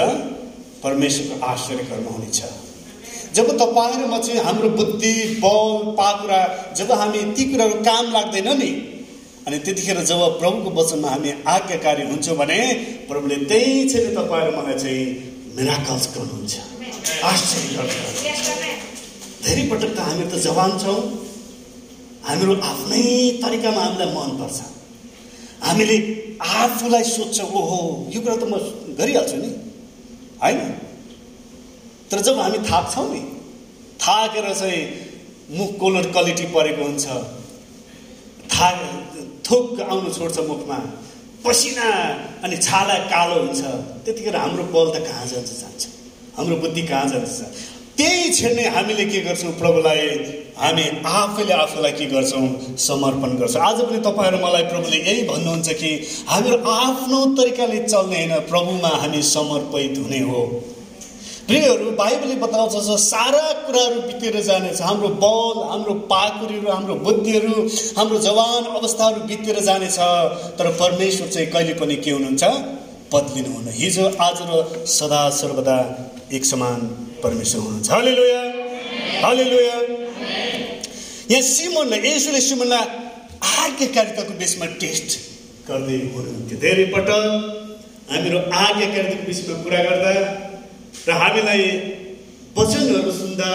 परमेश्वरको 0.83 1.45
आश्चर्य 1.47 1.85
कर्म 1.91 2.07
हुनेछ। 2.09 2.41
जब 3.37 3.51
तपाईँ 3.59 3.97
र 3.97 4.07
म 4.09 4.19
चाहिँ 4.19 4.41
हाम्रो 4.49 4.69
बुद्धि 4.81 5.13
बल 5.45 5.93
पाखुरा 6.01 6.41
जब 6.77 6.93
हामी 6.93 7.21
ती 7.37 7.45
कुराहरू 7.53 7.85
काम 7.85 8.13
लाग्दैन 8.13 8.49
नि 8.59 8.71
अनि 9.47 9.59
त्यतिखेर 9.65 9.99
जब 10.05 10.21
प्रभुको 10.39 10.71
वचनमा 10.71 11.09
हामी 11.09 11.31
आज्ञाकारी 11.49 12.03
हुन्छौँ 12.11 12.37
भने 12.37 12.61
प्रभुले 13.09 13.37
त्यही 13.51 13.89
चाहिँ 13.89 14.15
तपाईँ 14.17 14.45
र 14.47 14.51
मलाई 14.57 14.77
चाहिँ 14.83 15.05
मिराकल्स 15.57 16.05
गर्नुहुन्छ। 16.15 16.55
आश्चर्य 17.25 17.77
धेरै 19.45 19.65
पटक 19.71 19.91
त 19.97 19.99
हामी 20.09 20.25
त 20.29 20.35
जवान 20.47 20.71
छौँ। 20.79 21.01
हामीहरू 22.29 22.55
आफ्नै 22.61 23.03
तरिकामा 23.43 23.81
हामीलाई 23.85 24.11
मनपर्छ। 24.15 24.59
हामीले 25.65 25.97
आफूलाई 26.41 27.05
सोध्छौँ 27.05 27.49
ओहो 27.49 27.79
यो 28.13 28.21
कुरा 28.21 28.37
त 28.37 28.45
म 28.45 28.55
गरिहाल्छु 29.01 29.37
नि? 29.37 29.51
होइन। 30.43 30.61
तर 32.11 32.19
जब 32.27 32.39
हामी 32.41 32.59
थाक्छौँ 32.71 33.09
नि 33.13 33.23
थाकेर 34.05 34.47
चाहिँ 34.55 34.81
मुख 35.57 35.71
कोलर 35.81 36.05
क्वालिटी 36.13 36.47
परेको 36.55 36.83
हुन्छ। 36.85 37.07
था 38.53 38.69
थोक 39.47 39.81
आउनु 39.81 40.11
छोड्छ 40.11 40.39
मुखमा। 40.49 40.79
पसिना 41.45 41.89
अनि 42.45 42.57
छाला 42.57 42.95
कालो 43.09 43.37
हुन्छ। 43.43 43.61
त्यतिखेर 44.05 44.37
हाम्रो 44.37 44.65
बल 44.75 44.87
त 44.93 45.05
कहाँ 45.07 45.27
जान्छ 45.27 45.51
जान्छ? 45.61 45.83
हाम्रो 46.37 46.57
बुद्धि 46.57 46.83
कहाँ 46.83 47.09
जान्छ 47.09 47.41
त्यही 47.97 48.29
क्षण 48.31 48.59
हामीले 48.75 49.05
के 49.05 49.21
गर्छौँ 49.21 49.53
प्रभुलाई? 49.53 50.07
हामी 50.57 50.85
आफैले 51.05 51.53
आफूलाई 51.53 51.93
के 51.93 52.07
गर्छौँ? 52.07 52.77
समर्पण 52.79 53.37
गर्छौँ। 53.37 53.63
आज 53.63 53.81
पनि 53.81 53.99
तपाईँहरू 53.99 54.39
मलाई 54.45 54.65
प्रभुले 54.65 54.97
यही 54.97 55.23
भन्नुहुन्छ 55.29 55.69
कि 55.81 55.91
हामीहरू 56.29 56.59
आफ्नो 56.71 57.19
तरिकाले 57.37 57.79
चल्ने 57.85 58.17
होइन। 58.17 58.33
प्रभुमा 58.49 58.89
हामी 59.01 59.23
समर्पित 59.23 59.99
हुने 59.99 60.21
हो। 60.21 60.41
प्रियहरू 61.51 61.91
बाइबलले 61.99 62.35
बताउँछ 62.41 62.75
छ 62.87 62.95
सारा 63.03 63.43
कुराहरू 63.67 64.01
बितेर 64.09 64.37
जानेछ। 64.49 64.81
हाम्रो 64.81 65.09
बल 65.23 65.57
हाम्रो 65.71 65.95
पाकुरीहरू 66.07 66.69
हाम्रो 66.71 66.95
बुद्धिहरू 67.07 67.55
हाम्रो 67.97 68.19
जवान 68.27 68.65
अवस्थाहरू 68.79 69.21
बितेर 69.31 69.59
जानेछ। 69.69 69.97
तर 70.59 70.67
परमेश्वर 70.83 71.27
चाहिँ 71.29 71.49
कहिले 71.51 71.75
पनि 71.81 71.97
के 72.05 72.11
हुनुहुन्छ? 72.11 72.45
बदलिनु 73.13 73.51
हुनु 73.55 73.71
हिजो 73.75 74.05
आज 74.23 74.39
र 74.49 74.53
सदा 74.87 75.23
सर्वदा 75.39 75.79
एक 76.31 76.45
समान 76.47 76.79
परमेश्वर 77.25 77.61
हुनुहुन्छ। 77.63 77.91
हले 77.91 78.13
लोया 78.19 78.43
हले 79.25 79.45
लोया 79.51 79.75
यहाँ 81.31 81.43
सिमनलाई 81.49 82.01
यसोले 82.11 82.41
सिमनलाई 82.41 82.85
आज्ञाकारिताको 83.65 84.33
बेसमा 84.39 84.67
टेस्ट 84.85 85.09
गर्दै 85.67 85.99
हुनुहुन्थ्यो। 86.15 86.59
धेरै 86.67 86.87
पटक 86.95 87.27
हामीहरू 88.13 88.39
आज्ञाकारिताको 88.63 89.27
विषयमा 89.27 89.59
कुरा 89.65 89.83
गर्दा 89.89 90.11
र 91.09 91.11
हामीलाई 91.21 91.65
वचनहरू 92.57 93.13
सुन्दा 93.19 93.51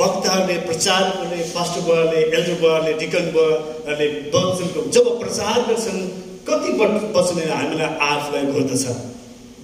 वक्ताहरूले 0.00 0.56
प्रचार 0.66 1.02
गर्ने 1.16 1.38
पास्टर 1.54 1.80
बुवाले 1.86 2.18
एल्डर 2.22 2.54
बुवाले 2.60 2.92
डिकन 3.00 3.30
बुवाहरूले 3.36 4.08
वचनको 4.34 4.80
जब 4.96 5.06
प्रचार 5.20 5.56
गर्छन् 5.68 6.00
कति 6.48 6.70
वचनले 7.16 7.44
हामीलाई 7.52 7.90
आफूलाई 8.08 8.44
घोर्दछ। 8.52 8.84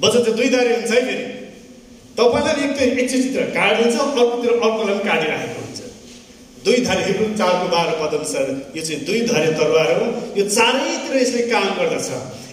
वचन 0.03 0.21
चाहिँ 0.25 0.37
दुई 0.37 0.49
दारी 0.55 0.75
हुन्छ 0.75 0.93
है 0.93 1.01
फेरि। 1.07 1.27
तपाईँलाई 2.19 2.65
एक 2.65 2.73
त 2.77 2.81
एकचोटितिर 2.83 3.45
काटिदिन्छ 3.57 3.97
अर्कोतिर 4.05 4.53
अर्कोलाई 4.57 4.95
पनि 4.95 5.09
काटिराखेको 5.09 5.61
हुन्छ। 5.65 5.81
दुई 6.65 6.79
धारे 6.87 7.03
चारको 7.41 7.67
बाह्र 7.75 7.91
पदअनुसार 8.01 8.47
यो 8.77 8.83
चाहिँ 8.87 9.05
दुई 9.09 9.21
धारे 9.31 9.53
तरवार 9.61 9.91
हो। 9.99 10.07
यो 10.39 10.45
चारैतिर 10.49 11.17
यसले 11.17 11.43
काम 11.53 11.69
गर्दछ। 11.81 12.09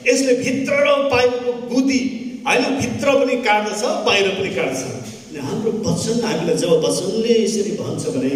यसले 0.08 0.34
भित्र 0.44 0.76
बाहिरको 1.12 1.54
बुद्धि 1.72 2.02
होइन 2.48 2.64
भित्र 2.80 3.12
पनि 3.20 3.36
काट्दछ 3.44 3.82
बाहिर 4.06 4.28
पनि 4.38 4.50
काट्दछ 4.56 4.82
अनि 5.30 5.40
हाम्रो 5.48 5.72
वचन 5.86 6.24
हामीलाई 6.28 6.56
जब 6.64 6.72
वचनले 6.86 7.34
यसरी 7.44 7.72
भन्छ 7.80 8.04
भने 8.16 8.34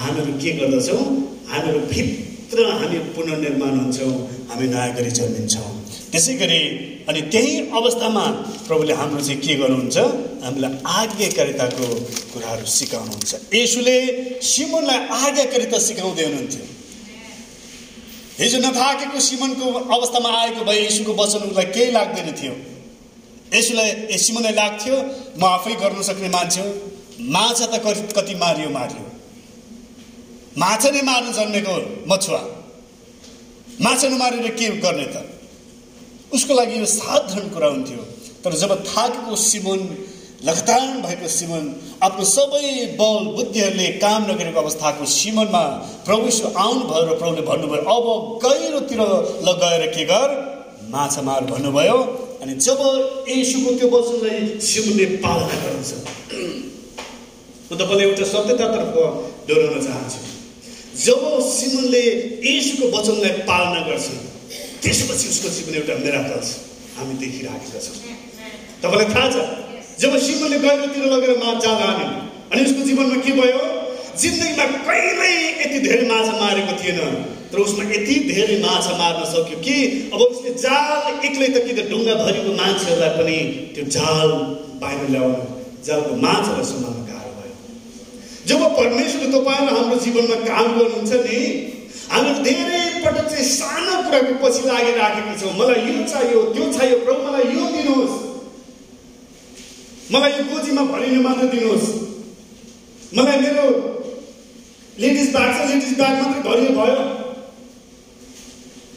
हामीहरू 0.00 0.32
के 0.42 0.50
गर्दछौँ? 0.58 1.02
हामीहरू 1.50 1.80
भित्र 1.92 2.66
हामी 2.80 2.98
पुनर्निर्माण 3.16 3.74
हुन्छौँ 3.78 4.12
हामी 4.50 4.66
नयाँ 4.68 4.92
गरी 4.96 5.10
जन्मिन्छौँ। 5.18 5.72
त्यसै 6.12 6.34
गरी 6.42 6.60
अनि 7.08 7.20
त्यही 7.32 7.54
अवस्थामा 7.80 8.24
प्रभुले 8.68 8.92
हाम्रो 9.00 9.20
चाहिँ 9.26 9.40
के 9.40 9.54
गर्नुहुन्छ? 9.64 9.96
हामीलाई 10.44 10.72
आज्ञाकारिताको 11.00 11.86
कुराहरू 12.32 12.66
सिकाउनुहुन्छ। 12.76 13.32
यसुले 13.54 13.98
सिमनलाई 14.52 14.98
आज्ञाकारिता 15.24 15.78
सिकाउँदै 15.88 16.24
हुनुहुन्थ्यो। 16.24 16.64
हिजो 18.40 18.58
नथाकेको 18.60 19.20
सिमनको 19.28 19.66
अवस्थामा 19.96 20.30
आएको 20.40 20.64
भए 20.64 20.80
यीशुको 20.80 21.12
वचन 21.20 21.40
उसलाई 21.48 21.68
केही 21.76 21.90
लाग्दैन 21.92 22.28
थियो। 22.40 22.54
यसुलाई 23.54 24.18
सिमुलाई 24.18 24.52
लाग्थ्यो 24.52 24.96
म 25.38 25.42
आफै 25.44 25.74
गर्नु 25.80 26.02
सक्ने 26.02 26.28
मान्छे 26.28 26.60
हो। 26.60 26.70
माछा 27.34 27.66
त 27.66 27.80
कति 27.84 28.02
कति 28.16 28.34
मारियो 28.34 28.70
मारियो। 28.70 29.04
माछा 30.58 30.90
नै 30.90 31.02
मार्नु 31.02 31.32
जन्मेको 31.32 31.74
मछुवा। 32.10 32.42
माछा 33.80 34.08
नमारेर 34.08 34.48
के 34.58 34.68
गर्ने 34.84 35.06
त? 35.14 35.16
उसको 36.34 36.54
लागि 36.54 36.78
यो 36.78 36.86
साधारण 36.86 37.48
कुरा 37.48 37.68
हुन्थ्यो। 37.68 38.02
तर 38.44 38.52
जब 38.54 38.70
थाकेको 38.84 39.36
सिमुन 39.36 39.80
लगातार 40.44 40.82
भएको 41.02 41.28
सिमन 41.28 41.64
आफ्नो 42.02 42.24
सबै 42.24 42.94
बल 42.94 43.24
बुद्धिहरूले 43.36 43.86
काम 43.98 44.22
नगरेको 44.30 44.60
अवस्थाको 44.60 45.04
सिमनमा 45.04 45.62
प्रभु 46.06 46.26
आउनुभयो 46.54 47.02
र 47.02 47.18
प्रभुले 47.18 47.42
भन्नुभयो 47.42 47.82
अब 47.82 48.06
गहिरोतिर 48.44 49.00
लगाएर 49.48 49.86
के 49.94 50.04
गर? 50.04 50.28
माछा 50.90 51.22
मार 51.22 51.44
भन्नुभयो। 51.50 51.98
अनि 52.42 52.54
जब 52.66 52.80
यसुको 53.28 53.70
त्यो 53.78 53.88
वचनलाई 53.90 54.38
सिमले 54.62 55.06
पालना 55.24 55.56
गर्छ 55.62 55.90
म 57.68 57.76
तपाईँलाई 57.76 58.06
एउटा 58.08 58.24
सत्यतातर्फ 58.32 58.94
दोहोऱ्याउन 59.48 59.80
चाहन्छु। 59.86 60.20
जब 61.06 61.22
सिमनले 61.52 62.04
यसुको 62.46 62.84
वचनलाई 62.96 63.32
पालना 63.50 63.80
गर्छ 63.88 64.06
त्यसपछि 64.82 65.26
उसको 65.32 65.48
जीवन 65.56 65.74
एउटा 65.80 65.94
मेराकल 66.04 66.40
छ 66.46 66.50
हामी 66.98 67.14
देखिराखेका 67.22 67.80
छौँ। 67.86 67.96
तपाईँलाई 68.82 69.08
थाहा 69.14 69.28
छ 69.34 69.36
जब 70.02 70.12
सिमनले 70.26 70.58
गहिरोतिर 70.64 71.04
लगेर 71.12 71.36
माछा 71.42 71.60
जाल 71.60 71.78
हान्यो 71.82 72.08
अनि 72.52 72.60
उसको 72.64 72.80
जीवनमा 72.88 73.18
के 73.26 73.32
भयो? 73.40 73.60
जिन्दगीमा 74.22 74.64
कहिल्यै 74.86 75.34
यति 75.62 75.78
धेरै 75.86 76.04
माछा 76.10 76.34
मारेको 76.40 76.74
थिएन। 76.82 76.98
तर 77.50 77.58
उसमा 77.64 77.84
यति 77.90 78.14
धेरै 78.28 78.56
माछा 78.62 78.92
मार्न 79.00 79.24
सक्यो 79.32 79.58
कि 79.66 79.76
अब 80.14 80.20
उसले 80.20 80.50
जाल 80.64 81.02
एक्लै 81.26 81.48
त 81.54 81.56
कि 81.66 81.72
त 81.78 81.80
ढुङ्गाभरिको 81.90 82.52
मान्छेहरूलाई 82.60 83.12
पनि 83.18 83.38
त्यो 83.74 83.84
जाल 83.96 84.28
बाहिर 84.82 85.08
ल्याउनु 85.14 85.42
जालको 85.86 86.12
माछालाई 86.24 86.66
सम्हाल्न 86.70 87.00
गाह्रो 87.08 87.32
भयो। 87.38 87.54
जब 88.50 88.60
परमेश्वरले 88.78 89.28
तपाईँले 89.34 89.72
हाम्रो 89.78 89.96
जीवनमा 90.04 90.36
काम 90.50 90.66
गर्नुहुन्छ 90.78 91.12
नि 91.26 91.40
हामीहरू 92.12 92.40
धेरै 92.48 92.82
पटक 93.04 93.26
चाहिँ 93.32 93.46
सानो 93.48 93.94
कुराको 94.04 94.32
पछि 94.42 94.62
लागिराखेका 94.68 95.34
छौँ। 95.40 95.52
मलाई 95.60 95.80
यो 95.88 96.04
चाहियो 96.12 96.38
त्यो 96.54 96.64
चाहियो 96.76 96.96
प्रभु 97.04 97.20
मलाई 97.28 97.44
यो 97.56 97.64
दिनुहोस्। 97.76 98.14
मलाई 100.12 100.32
यो 100.36 100.42
गोजीमा 100.50 100.82
भरिने 100.92 101.20
मात्र 101.26 101.44
दिनुहोस्। 101.54 101.86
मलाई 103.16 103.38
मेरो 103.44 103.64
लेडिज 105.02 105.28
ब्याग 105.34 105.50
छ 105.56 105.58
लेडिज 105.70 105.92
ब्याग 105.98 106.14
मात्रै 106.20 106.40
भरियो 106.48 106.70
भयो। 106.78 107.02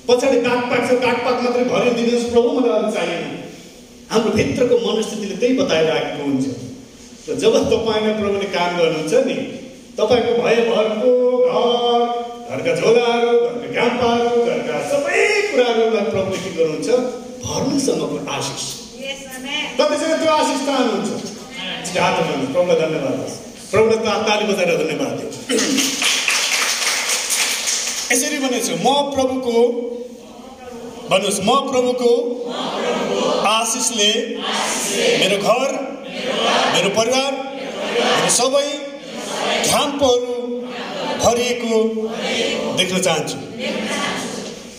पछाडि 0.07 0.37
ब्याग 0.45 0.61
छ 0.87 0.89
ब्याग 1.03 1.17
मात्रै 1.25 1.65
भरियो 1.71 1.91
दिनुहोस् 1.99 2.31
प्रभु 2.33 2.49
मलाई 2.57 2.73
अरू 2.77 2.89
चाहिएन 2.95 3.23
हाम्रो 4.11 4.31
भित्रको 4.37 4.75
मनस्थितिले 4.85 5.35
त्यही 5.41 5.53
बताइरहेको 5.61 6.23
हुन्छ। 6.23 6.45
र 7.27 7.35
जब 7.41 7.53
तपाईँलाई 7.71 8.13
प्रभुले 8.19 8.47
काम 8.55 8.71
गर्नुहुन्छ 8.77 9.13
नि 9.27 9.35
तपाईँको 9.97 10.31
भयभरको 10.43 11.11
घर 11.51 12.51
घरका 12.51 12.71
झोलाहरू 12.79 13.31
घरका 13.39 13.69
गाम्पाहरू 13.77 14.31
घरका 14.45 14.75
सबै 14.91 15.19
कुराहरूलाई 15.51 16.05
प्रभुले 16.15 16.39
के 16.45 16.51
गर्नुहुन्छ? 16.57 16.89
भर्नुसम्मको 17.45 18.17
आशिष। 18.37 18.65
कतिजना 19.77 20.15
त्यो 20.21 20.31
आशिष 20.39 20.59
चाहनुहुन्छ? 20.65 21.09
प्रभुलाई 22.53 22.77
धन्यवाद। 22.81 23.19
प्रभुलाई 23.71 23.97
ताली 24.27 24.45
बजाएर 24.47 24.71
धन्यवाद 24.77 25.11
दियो। 25.17 25.29
यसरी 28.11 28.37
भनेछु 28.43 28.73
म 28.85 28.87
प्रभुको 29.13 29.59
भन्नुहोस् 31.11 31.39
म 31.47 31.49
प्रभुको 31.69 32.11
आशिषले 33.51 34.11
मेरो 35.21 35.37
घर 35.37 35.69
मेरो 36.73 36.89
परिवार 36.97 37.31
मेरो 37.85 38.31
सबै 38.39 38.67
घ्याम्पहरू 39.69 40.35
भरिएको 41.23 41.79
देख्न 42.77 43.01
चाहन्छु। 43.07 43.37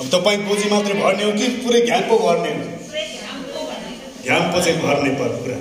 अब 0.01 0.07
तपाईँ 0.13 0.39
गोजी 0.47 0.69
मात्रै 0.71 0.95
भर्ने 1.01 1.25
हो 1.25 1.33
कि 1.41 1.49
पुरै 1.65 1.81
घ्याम्पो 1.81 2.19
भर्ने 2.27 2.53
हो? 2.59 2.65
घ्याम्पो 4.25 4.57
चाहिँ 4.61 4.79
भर्ने 4.85 5.11
पर्छ 5.21 5.35
पुरा। 5.43 5.59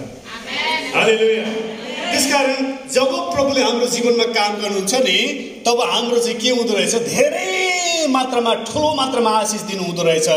त्यसकारण 2.12 2.71
जब 2.92 3.12
प्रभुले 3.34 3.62
हाम्रो 3.64 3.88
जीवनमा 3.88 4.26
काम 4.36 4.56
गर्नुहुन्छ 4.62 4.94
नि 5.08 5.18
तब 5.66 5.80
हाम्रो 5.92 6.18
चाहिँ 6.20 6.38
के 6.40 6.50
हुँदो 6.50 6.74
रहेछ? 6.74 6.96
धेरै 7.08 8.08
मात्रामा 8.12 8.54
ठुलो 8.68 8.90
मात्रामा 8.96 9.32
आशिष 9.40 9.62
दिनु 9.70 9.84
हुँदो 9.84 10.04
रहेछ 10.04 10.28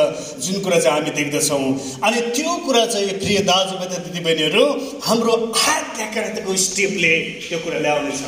जुन 0.44 0.60
कुरा 0.64 0.78
चाहिँ 0.78 1.00
हामी 1.00 1.10
देख्दछौँ। 1.18 1.64
अनि 2.06 2.20
त्यो 2.36 2.52
कुरा 2.66 2.84
चाहिँ 2.94 3.18
प्रिय 3.24 3.38
दाजुभाइ 3.50 3.88
तथा 3.88 3.98
दिदीबहिनीहरू 4.06 4.64
हाम्रो 5.08 5.32
आज्ञाकारिताको 5.74 6.56
स्टेपले 6.66 7.14
त्यो 7.48 7.58
कुरा 7.64 7.78
ल्याउनेछ। 7.86 8.22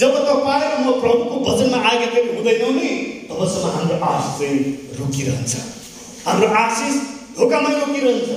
जब 0.00 0.12
तपाईँ 0.28 0.76
म 0.84 1.00
प्रभुको 1.00 1.36
भजनमा 1.46 1.78
आज्ञाकारी 1.88 2.28
हुँदैनौँ 2.36 2.72
नि 2.76 2.90
तबसम्म 3.30 3.66
हाम्रो 3.76 3.96
आशिष 4.12 4.32
चाहिँ 4.38 4.60
रोकिरहन्छ। 5.00 5.52
हाम्रो 6.26 6.48
आशिष 6.62 6.94
ढोकामै 7.38 7.70
रोकिरहन्छ 7.80 8.30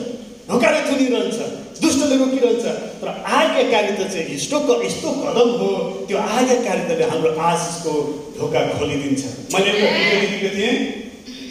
ढोकाले 0.49 0.79
थुनिरहन्छ। 0.87 1.39
दुष्टले 1.81 2.15
रोकिरहन्छ 2.17 2.65
तर 2.99 3.07
आज्ञाकारिता 3.37 4.05
चाहिँ 4.13 4.35
यस्तो 4.35 4.57
यस्तो 4.83 5.09
कदम 5.23 5.49
हो 5.61 5.69
त्यो 6.07 6.17
आज्ञाकारिताले 6.17 7.03
हाम्रो 7.11 7.31
आशिषको 7.49 7.93
ढोका 8.37 8.61
खोलिदिन्छ। 8.77 9.21
मैले 9.53 9.69
एउटा 9.71 9.89
भिडियो 9.97 10.19
देखेको 10.21 10.49
थिएँ 10.57 10.75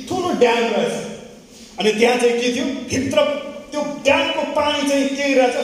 ठुलो 0.08 0.30
ड्याम 0.42 0.64
रहेछ। 0.74 0.94
अनि 1.78 1.90
त्यहाँ 1.98 2.16
चाहिँ 2.18 2.40
के 2.40 2.48
थियो? 2.54 2.64
भित्र 2.90 3.24
त्यो 3.70 3.80
ड्यामको 4.04 4.42
पानी 4.56 4.88
चाहिँ 4.88 5.08
के 5.16 5.32
रहेछ? 5.38 5.56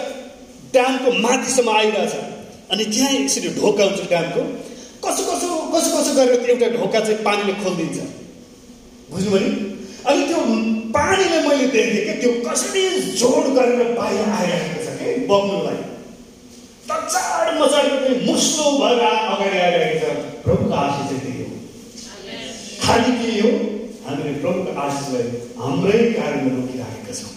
ड्यामको 0.72 1.08
माथिसम्म 1.26 1.76
आइरहेछ। 1.76 2.14
अनि 2.72 2.84
त्यहाँ 2.84 3.12
यसरी 3.12 3.48
ढोका 3.60 3.84
हुन्छ 3.84 4.08
ड्यामको। 4.08 4.42
कसो 5.04 5.22
कसो 5.30 5.46
कसो 5.74 5.88
कसो 5.96 6.14
गरेर 6.14 6.50
एउटा 6.50 6.68
ढोका 6.78 7.00
चाहिँ 7.00 7.22
पानीले 7.24 7.52
खोलिदिन्छ? 7.62 7.98
बुझ्नुभयो 9.10 9.72
अनि 10.09 10.26
त्यो 10.28 10.38
पानीले 10.94 11.38
मैले 11.48 11.66
देखेँ 11.74 12.03
कि 12.07 12.14
त्यो 12.20 12.30
कसरी 12.46 12.82
जोड 13.20 13.44
गरेर 13.57 13.80
बाहिर 13.98 14.28
आइरहेको 14.38 14.80
छ 14.84 14.98
कि 14.98 15.14
बग्नुलाई 15.30 15.80
तचाड 16.88 17.46
मचाड 17.61 17.86
मुस्लो 18.26 18.66
भएर 18.78 19.00
अगाडि 19.09 19.59
आइरहेको 19.59 19.98
छ। 20.00 20.42
प्रभुको 20.44 20.74
आशिष 20.74 21.05
चाहिँ 21.09 21.20
त्यही 21.22 21.38
हो? 21.42 21.46
खालि 22.84 23.12
के 23.22 23.30
हो? 23.40 23.50
हामीले 24.07 24.32
प्रभुको 24.42 24.80
आशिषलाई 24.84 25.26
हाम्रै 25.62 25.98
कारणले 26.18 26.50
रोकिराखेका 26.57 27.14
छौँ। 27.20 27.32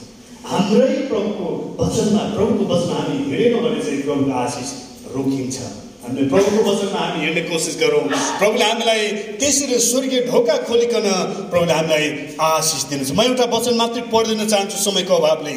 हाम्रै 0.51 0.88
प्रभुको 1.09 1.47
वचनमा 1.80 2.24
प्रभुको 2.36 2.74
वचनमा 2.74 2.99
हामी 2.99 3.18
हिँडेनौँ 3.18 3.61
भने 3.66 3.82
चाहिँ 3.86 4.01
प्रभुको 4.09 4.32
आशिष 4.43 4.70
रोकिन्छ। 5.16 5.57
हामीले 6.06 6.30
प्रभुको 6.30 6.62
वचनमा 6.70 6.99
हामी 7.01 7.20
हिँड्ने 7.26 7.41
कोसिस 7.49 7.76
गरौँ। 7.82 8.06
प्रभुले 8.39 8.66
हामीलाई 8.66 9.01
त्यसरी 9.41 9.78
स्वर्गीय 9.89 10.22
ढोका 10.30 10.56
खोलिकन 10.70 11.06
प्रभुले 11.49 11.74
हामीलाई 11.74 12.06
आशिष 12.38 12.84
दिनुहुन्छ। 12.93 13.12
म 13.18 13.22
एउटा 13.26 13.45
वचन 13.49 13.74
मात्रै 13.82 14.01
पढिदिन 14.14 14.45
चाहन्छु 14.45 14.78
समयको 14.86 15.14
अभावले। 15.18 15.56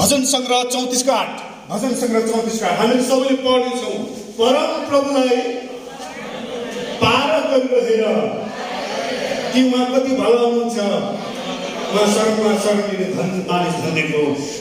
भजन 0.00 0.20
सङ्ग्रह 0.34 0.60
चौतिसको 0.74 1.12
आठ। 1.14 1.32
भजन 1.70 1.92
सङ्ग्रह 2.02 2.22
चौतिसको 2.26 2.64
आठ। 2.66 2.74
हामीले 2.80 3.02
सबैले 3.06 3.34
पढ्नेछौँ। 3.46 3.96
परम 4.38 4.70
प्रभुलाई 4.90 5.38
पार 6.98 7.30
गरिरहेर 7.50 8.18
कि 9.52 9.58
उहाँ 9.62 9.86
कति 9.94 10.12
भलो 10.20 10.42
हुनुहुन्छ। 10.42 10.78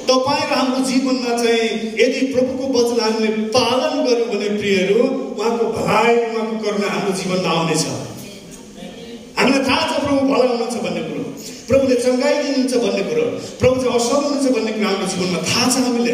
तपाईँ 0.07 0.45
र 0.49 0.53
हाम्रो 0.57 0.79
जीवनमा 0.89 1.31
चाहिँ 1.43 1.67
यदि 2.01 2.21
प्रभुको 2.33 2.65
वचन 2.75 2.99
हामीले 3.03 3.29
पालन 3.55 3.93
गर्यो 4.07 4.25
भने 4.31 4.49
प्रियहरू 4.59 4.99
उहाँको 5.35 5.65
भलाइ 5.77 6.13
उहाँको 6.27 6.55
करुणा 6.63 6.87
हाम्रो 6.93 7.11
जीवनमा 7.19 7.49
आउनेछ। 7.57 7.83
हामीलाई 9.37 9.63
थाहा 9.67 9.83
छ 9.89 9.93
प्रभु 10.05 10.21
भला 10.31 10.45
हुनुहुन्छ 10.51 10.75
भन्ने 10.85 11.01
कुरो। 11.09 11.23
प्रभुले 11.67 11.95
चङ्गाइ 12.05 12.33
दिनुहुन्छ 12.43 12.73
भन्ने 12.85 13.03
कुरो। 13.09 13.25
प्रभु 13.59 13.75
चाहिँ 13.81 13.95
असल 13.99 14.17
हुनुहुन्छ 14.23 14.47
भन्ने 14.55 14.71
कुरो 14.77 14.87
हाम्रो 14.87 15.07
जीवनमा 15.13 15.39
थाहा 15.51 15.65
छ 15.73 15.75
हामीले 15.85 16.13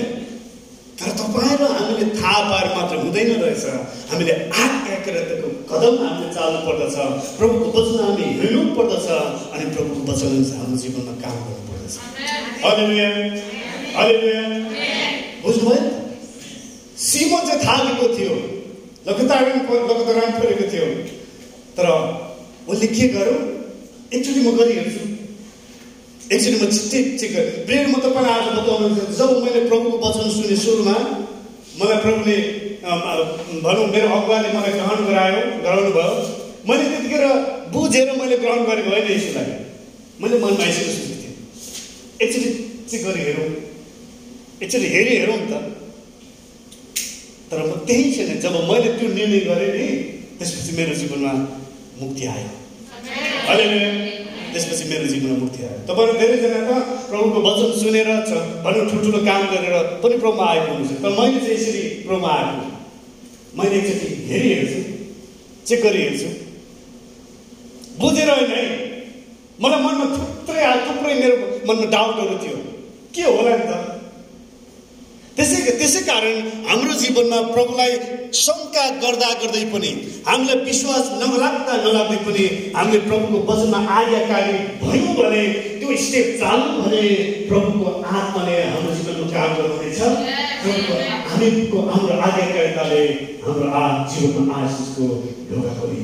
तर 1.03 1.11
तपाईँ 1.19 1.55
र 1.59 1.61
हामीले 1.67 2.05
थाहा 2.15 2.39
पाएर 2.49 2.67
मात्र 2.75 2.95
हुँदैन 3.03 3.29
रहेछ। 3.43 3.65
हामीले 4.11 4.33
आज्ञाकारिताको 4.63 5.47
कदम 5.71 5.93
हामीले 6.03 6.29
चाल्नु 6.35 6.59
पर्दछ। 6.67 6.95
प्रभुको 7.37 7.67
वचन 7.75 7.97
हामी 8.03 8.23
हिँड्नु 8.39 8.61
पर्दछ 8.77 9.07
अनि 9.51 9.65
प्रभुको 9.75 10.01
वचन 10.11 10.31
हाम्रो 10.59 10.77
जीवनमा 10.83 11.13
काम 11.23 11.35
गर्नु 11.43 11.63
पर्दछ। 11.69 11.93
बुझ्नुभयो? 15.43 15.79
सिमो 17.03 17.37
चाहिँ 17.47 17.59
थालेको 17.67 18.05
थियो। 18.17 18.35
लखताराम 19.07 19.57
लखताराम 19.89 20.31
परेको 20.39 20.65
थियो। 20.71 20.87
तर 21.77 21.85
उसले 22.71 22.87
के 22.87 23.07
गर्यो? 23.15 23.35
एकचोटि 24.13 24.39
म 24.39 24.55
गरिहेर्छु। 24.57 25.03
एकचोटि 26.33 26.57
म 26.57 26.65
चेक 27.19 27.31
गरेँ। 27.33 27.65
ब्रेड 27.67 27.85
म 27.93 27.95
तपाईँलाई 28.03 28.33
आज 28.33 28.47
बताउनु 28.57 28.87
जब 29.17 29.29
मैले 29.43 29.59
प्रभुको 29.69 29.97
वचन 30.03 30.29
सुने 30.35 30.55
सुरुमा 30.65 30.95
मलाई 31.79 31.99
प्रभुले 32.05 32.37
भनौँ 33.65 33.87
मेरो 33.93 34.07
अगुवाले 34.17 34.49
मलाई 34.55 34.71
ग्रहण 34.77 34.99
गरायो 35.09 35.41
गराउनु 35.65 35.91
भयो। 35.97 36.15
मैले 36.69 36.83
त्यतिखेर 36.91 37.23
बुझेर 37.73 38.07
मैले 38.21 38.35
ग्रहण 38.43 38.59
गरेको 38.69 38.89
होइन 38.93 39.07
यसोलाई 39.11 39.47
मैले 40.21 40.35
मनमा 40.43 40.63
यसरी 40.69 40.91
सोचेको 40.95 41.15
थिएँ 41.21 41.35
एकचोटि 42.23 42.49
चेक 42.89 43.01
गरी 43.05 43.21
हेरौँ? 43.27 43.47
एकचोटि 44.63 44.87
हेरि 44.95 45.13
हेरौँ 45.21 45.39
त। 45.51 45.53
तर 47.51 47.59
म 47.69 47.71
त्यही 47.87 48.11
छैन 48.15 48.39
जब 48.43 48.55
मैले 48.69 48.89
त्यो 48.97 49.07
निर्णय 49.13 49.39
गरेँ 49.49 49.71
नि 49.77 49.87
त्यसपछि 50.39 50.71
मेरो 50.77 50.93
जीवनमा 51.01 51.33
मुक्ति 52.01 52.25
आयो। 52.33 52.49
अहिले 53.51 53.79
त्यसपछि 54.53 54.83
मेरो 54.91 55.05
जीवनमा 55.13 55.37
मुक्ति 55.43 55.59
आयो। 55.63 55.77
तपाईँहरू 55.89 56.35
त 56.43 56.45
प्रभुको 57.09 57.39
वचन 57.47 57.69
सुनेर 57.81 58.09
भनौँ 58.65 58.85
ठुल्ठुलो 58.91 59.19
काम 59.29 59.41
गरेर 59.53 59.75
पनि 60.03 60.15
प्रभुमा 60.23 60.45
आएको 60.51 60.69
हुनुहुन्छ। 60.71 60.91
तर 61.03 61.11
मैले 61.19 61.39
चाहिँ 61.45 61.57
यसरी 61.57 61.83
प्रभुमा 62.07 62.29
आएको 62.37 62.53
मैले 63.57 63.75
एकचोटि 63.79 64.07
हेरिहेर्छु 64.29 64.81
चेक 65.67 65.79
गरिहेर्छु 65.83 66.29
बुझेर 67.99 68.29
होइन 68.29 68.51
है? 68.51 68.63
मलाई 69.61 69.79
मनमा 69.85 70.05
थुप्रै 70.17 70.63
थुप्रै 70.87 71.13
मेरो 71.21 71.35
मनमा 71.67 71.85
डाउटहरू 71.95 72.35
थियो। 72.43 72.57
के 73.15 73.23
होला 73.23 73.55
नि 73.57 73.65
त? 73.69 73.73
त्यसै 75.79 76.01
कारण 76.09 76.35
हाम्रो 76.69 76.93
जीवनमा 77.01 77.39
प्रभुलाई 77.53 77.93
शङ्का 78.41 78.85
गर्दा 79.03 79.29
गर्दै 79.41 79.63
पनि 79.73 79.91
हामीलाई 80.27 80.59
विश्वास 80.69 81.05
नलाग्दा 81.21 81.73
नलाग्दै 81.85 82.19
पनि 82.27 82.45
हामीले 82.75 82.99
प्रभुको 83.09 83.39
वचनमा 83.49 83.79
आज्ञाकारी 83.97 84.55
भयौँ 84.83 85.13
भने 85.19 85.43
त्यो 85.79 85.97
स्टेप 86.05 86.27
चालु 86.41 86.67
भने 86.81 87.03
प्रभुको 87.51 87.93
आत्माले 88.17 88.57
हाम्रो 88.71 88.95
जीवनमा 88.99 89.27
काम 89.35 89.49
गर्नुहुनेछ। 89.57 89.99
हामीको 91.31 91.77
हाम्रो 91.91 92.13
आज्ञाकारिताले 92.27 93.03
हाम्रो 93.45 93.65
आ 93.81 93.83
जीवनमा 94.13 94.55
आशिषको 94.63 95.07
ढोका 95.49 95.71
खोलि 95.79 95.99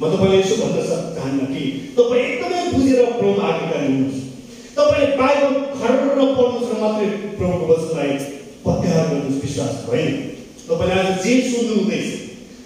म 0.00 0.08
तपाईँलाई 0.12 0.38
यसो 0.40 0.54
भन्न 0.60 0.78
चाहन्न 1.16 1.40
कि 1.54 1.64
तपाईँ 1.96 2.22
एकदमै 2.26 2.62
बुझेर 2.74 3.04
प्रभु 3.18 3.40
आज्ञाकारी 3.50 3.86
हुनुहोस् 3.86 4.20
तपाईँले 4.76 5.06
बाइबल 5.16 5.54
खरेर 5.74 6.00
पढ्नुहोस् 6.36 6.80
मात्रै 6.82 7.06
प्रभुको 7.38 7.64
वचनलाई 7.72 8.10
प्रत्याहार 8.64 9.06
गर्नुहोस् 9.08 9.42
विश्वास 9.44 9.74
होइन? 9.88 10.12
तपाईँले 10.68 10.94
आज 11.00 11.10
जे 11.24 11.34
सुन्नु 11.50 11.74
हुँदैछ 11.78 12.08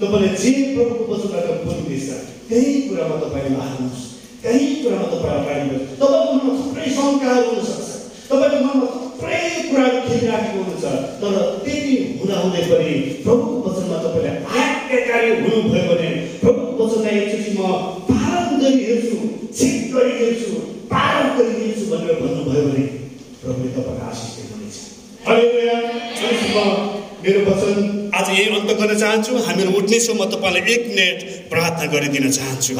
तपाईँले 0.00 0.28
जे 0.36 0.50
प्रभुको 0.74 1.04
वचनबाट 1.12 1.46
बोल्नुहुँदैछ 1.64 2.08
त्यही 2.48 2.72
कुरामा 2.88 3.16
तपाईँले 3.22 3.50
लाग्नुहोस् 3.56 4.04
त्यही 4.42 4.66
कुरामा 4.82 5.06
तपाईँ 5.12 5.34
अगाडि 5.36 5.64
बढ्नुहोस् 5.66 5.98
तपाईँको 6.00 6.32
मनमा 6.32 6.52
थुप्रै 6.60 6.88
शङ्काहरू 6.96 7.46
हुनसक्छ 7.48 7.88
तपाईँको 8.30 8.58
मनमा 8.66 8.86
थुप्रै 8.94 9.40
कुराहरू 9.68 9.98
खेलिराखेको 10.06 10.60
हुन्छ 10.62 10.84
तर 11.20 11.34
त्यति 11.64 11.94
हुँदाहुँदै 12.20 12.62
पनि 12.70 12.94
प्रभुको 13.24 13.58
वचनमा 13.66 13.98
तपाईँले 14.04 14.32
आज्ञाकारी 14.56 15.30
हुनुभयो 15.36 15.84
भने 15.90 16.10
प्रभुको 16.42 16.84
वचनलाई 16.84 17.18
एकचोटि 17.20 17.52
म 17.58 18.05
गरी 18.66 18.84
हेर्छु 18.84 19.16
चेक 19.58 19.74
गरी 19.94 20.12
हेर्छु 20.20 20.52
पालन 20.92 21.26
गरी 21.38 21.54
हेर्छु 21.58 21.84
भनेर 21.90 22.14
भन्नुभयो 22.22 22.62
भने 22.68 22.84
प्रभुले 23.42 23.68
तपाईँलाई 23.76 24.06
आशिष 24.10 24.30
दिनुहुनेछ। 24.36 24.76
मेरो 27.26 27.40
वचन 27.46 27.76
आज 28.14 28.26
यही 28.30 28.48
अन्त 28.56 28.70
गर्न 28.80 28.92
चाहन्छु। 29.02 29.32
हामीहरू 29.46 29.70
उठ्नेछौँ 29.78 30.16
म 30.16 30.22
तपाईँलाई 30.32 30.62
एक 30.74 30.82
मिनट 30.90 31.18
प्रार्थना 31.50 31.86
गरिदिन 31.94 32.26
चाहन्छु। 32.38 32.74